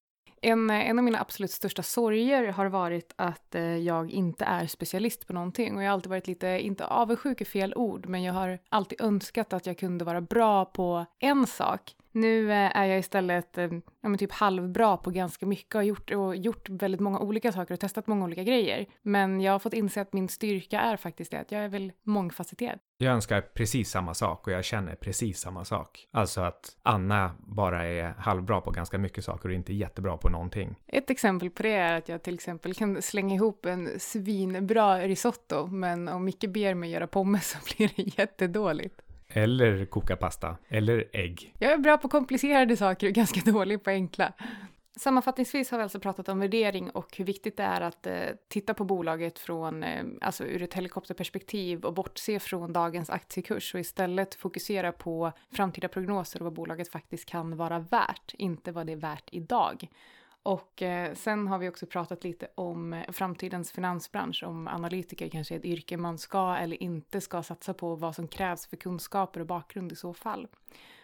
En, 0.41 0.69
en 0.69 0.99
av 0.99 1.05
mina 1.05 1.19
absolut 1.19 1.51
största 1.51 1.83
sorger 1.83 2.47
har 2.47 2.65
varit 2.65 3.13
att 3.15 3.55
eh, 3.55 3.77
jag 3.77 4.11
inte 4.11 4.45
är 4.45 4.67
specialist 4.67 5.27
på 5.27 5.33
någonting 5.33 5.75
och 5.75 5.83
jag 5.83 5.87
har 5.87 5.93
alltid 5.93 6.09
varit 6.09 6.27
lite, 6.27 6.47
inte 6.47 6.85
avundsjuk 6.85 7.41
är 7.41 7.45
fel 7.45 7.73
ord, 7.75 8.07
men 8.07 8.23
jag 8.23 8.33
har 8.33 8.59
alltid 8.69 9.01
önskat 9.01 9.53
att 9.53 9.65
jag 9.65 9.77
kunde 9.77 10.05
vara 10.05 10.21
bra 10.21 10.65
på 10.65 11.05
en 11.19 11.47
sak. 11.47 11.95
Nu 12.11 12.51
eh, 12.51 12.77
är 12.77 12.85
jag 12.85 12.99
istället 12.99 13.57
eh, 13.57 13.69
ja, 14.01 14.17
typ 14.17 14.31
halvbra 14.31 14.97
på 14.97 15.11
ganska 15.11 15.45
mycket 15.45 15.75
och 15.75 15.79
har 15.79 15.85
gjort, 15.85 16.11
och 16.11 16.35
gjort 16.35 16.69
väldigt 16.69 17.01
många 17.01 17.19
olika 17.19 17.51
saker 17.51 17.73
och 17.73 17.79
testat 17.79 18.07
många 18.07 18.25
olika 18.25 18.43
grejer. 18.43 18.85
Men 19.01 19.41
jag 19.41 19.51
har 19.51 19.59
fått 19.59 19.73
inse 19.73 20.01
att 20.01 20.13
min 20.13 20.29
styrka 20.29 20.79
är 20.79 20.97
faktiskt 20.97 21.31
det, 21.31 21.39
att 21.39 21.51
jag 21.51 21.63
är 21.63 21.69
väl 21.69 21.91
mångfacetterad. 22.03 22.79
Jag 22.97 23.13
önskar 23.13 23.41
precis 23.41 23.89
samma 23.89 24.13
sak 24.13 24.47
och 24.47 24.53
jag 24.53 24.65
känner 24.65 24.95
precis 24.95 25.39
samma 25.39 25.65
sak. 25.65 26.07
Alltså 26.11 26.41
att 26.41 26.77
Anna 26.83 27.31
bara 27.39 27.85
är 27.85 28.13
halvbra 28.17 28.61
på 28.61 28.71
ganska 28.71 28.97
mycket 28.97 29.23
saker 29.23 29.49
och 29.49 29.55
inte 29.55 29.73
jättebra 29.73 30.17
på 30.17 30.29
någonting. 30.29 30.75
Ett 30.87 31.09
exempel 31.09 31.49
på 31.49 31.63
det 31.63 31.73
är 31.73 31.97
att 31.97 32.09
jag 32.09 32.23
till 32.23 32.33
exempel 32.33 32.73
kan 32.73 33.01
slänga 33.01 33.35
ihop 33.35 33.65
en 33.65 33.89
svinbra 33.99 34.99
risotto, 34.99 35.67
men 35.67 36.07
om 36.07 36.25
Micke 36.25 36.45
ber 36.49 36.73
mig 36.73 36.89
göra 36.89 37.07
pommes 37.07 37.49
så 37.49 37.57
blir 37.75 37.91
det 37.95 38.03
jättedåligt. 38.21 39.01
Eller 39.33 39.85
koka 39.85 40.15
pasta. 40.15 40.57
Eller 40.67 41.09
ägg. 41.13 41.53
Jag 41.59 41.71
är 41.71 41.77
bra 41.77 41.97
på 41.97 42.09
komplicerade 42.09 42.77
saker 42.77 43.07
och 43.07 43.13
ganska 43.13 43.41
dålig 43.51 43.83
på 43.83 43.89
enkla. 43.89 44.33
Sammanfattningsvis 44.99 45.71
har 45.71 45.77
vi 45.77 45.83
alltså 45.83 45.99
pratat 45.99 46.29
om 46.29 46.39
värdering 46.39 46.89
och 46.89 47.17
hur 47.17 47.25
viktigt 47.25 47.57
det 47.57 47.63
är 47.63 47.81
att 47.81 48.07
eh, 48.07 48.13
titta 48.47 48.73
på 48.73 48.85
bolaget 48.85 49.39
från, 49.39 49.83
eh, 49.83 50.03
alltså 50.21 50.43
ur 50.43 50.61
ett 50.61 50.73
helikopterperspektiv 50.73 51.85
och 51.85 51.93
bortse 51.93 52.39
från 52.39 52.73
dagens 52.73 53.09
aktiekurs 53.09 53.73
och 53.73 53.79
istället 53.79 54.35
fokusera 54.35 54.91
på 54.91 55.31
framtida 55.51 55.87
prognoser 55.87 56.39
och 56.39 56.43
vad 56.43 56.53
bolaget 56.53 56.89
faktiskt 56.89 57.25
kan 57.25 57.57
vara 57.57 57.79
värt, 57.79 58.33
inte 58.33 58.71
vad 58.71 58.87
det 58.87 58.93
är 58.93 58.97
värt 58.97 59.29
idag. 59.31 59.87
Och 60.43 60.81
eh, 60.81 61.13
sen 61.13 61.47
har 61.47 61.59
vi 61.59 61.69
också 61.69 61.85
pratat 61.85 62.23
lite 62.23 62.47
om 62.55 62.93
eh, 62.93 63.11
framtidens 63.11 63.71
finansbransch, 63.71 64.43
om 64.43 64.67
analytiker 64.67 65.29
kanske 65.29 65.55
är 65.55 65.59
ett 65.59 65.65
yrke 65.65 65.97
man 65.97 66.17
ska 66.17 66.55
eller 66.55 66.83
inte 66.83 67.21
ska 67.21 67.43
satsa 67.43 67.73
på, 67.73 67.95
vad 67.95 68.15
som 68.15 68.27
krävs 68.27 68.67
för 68.67 68.77
kunskaper 68.77 69.39
och 69.39 69.47
bakgrund 69.47 69.91
i 69.91 69.95
så 69.95 70.13
fall. 70.13 70.47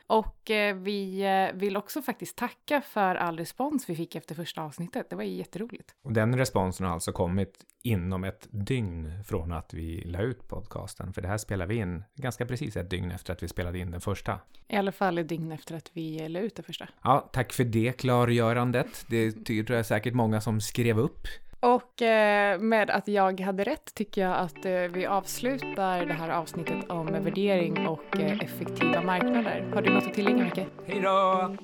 Och 0.08 0.52
eh, 0.52 0.76
vi 0.76 1.22
eh, 1.22 1.58
vill 1.60 1.78
också 1.78 2.02
faktiskt 2.02 2.38
tacka 2.38 2.82
för 2.82 3.16
all 3.16 3.38
respons 3.38 3.90
vi 3.90 3.96
fick 3.96 4.16
efter 4.16 4.36
första 4.36 4.62
avsnittet. 4.62 5.10
Det 5.10 5.16
var 5.16 5.24
jätteroligt. 5.24 5.96
Och 6.04 6.14
den 6.14 6.38
responsen 6.38 6.86
har 6.86 6.94
alltså 6.94 7.12
kommit 7.12 7.66
inom 7.84 8.24
ett 8.24 8.48
dygn 8.52 9.24
från 9.24 9.52
att 9.52 9.74
vi 9.74 10.04
la 10.06 10.22
ut 10.22 10.48
podcasten. 10.48 11.14
För 11.14 11.22
det 11.22 11.28
här 11.28 11.38
spelar 11.38 11.66
vi 11.66 11.76
in 11.76 12.04
ganska 12.16 12.46
precis 12.46 12.78
ett 12.78 12.90
dygn 12.90 13.12
efter 13.12 13.34
att 13.34 13.44
vi 13.44 13.48
spelade 13.48 13.80
in 13.80 13.92
den 13.92 14.02
första. 14.02 14.40
I 14.68 14.76
alla 14.76 14.92
fall 14.92 15.18
ett 15.18 15.30
dygn 15.30 15.52
efter 15.52 15.76
att 15.76 15.92
vi 15.94 16.30
la 16.30 16.40
ut 16.40 16.56
det 16.56 16.64
första. 16.64 16.88
Ja, 17.04 17.30
tack 17.34 17.54
för 17.54 17.64
det 17.64 17.92
klargörandet. 17.98 19.06
Det 19.10 19.32
tror 19.32 19.72
jag 19.72 19.86
säkert 19.86 20.14
många 20.14 20.42
som 20.42 20.62
skrev 20.62 21.00
upp. 21.00 21.28
Och 21.66 22.02
eh, 22.02 22.60
med 22.60 22.90
att 22.90 23.08
jag 23.08 23.40
hade 23.40 23.64
rätt 23.64 23.96
tycker 23.96 24.22
jag 24.22 24.38
att 24.38 24.66
eh, 24.66 24.72
vi 24.72 25.06
avslutar 25.06 26.06
det 26.06 26.14
här 26.14 26.30
avsnittet 26.30 26.90
om 26.90 27.06
värdering 27.06 27.88
och 27.88 28.20
eh, 28.20 28.40
effektiva 28.40 29.02
marknader. 29.02 29.72
Har 29.74 29.82
du 29.82 29.94
något 29.94 30.08
att 30.08 30.14
tillägga, 30.14 30.44
Micke? 30.44 30.68
Hej 30.88 31.02
då! 31.02 31.56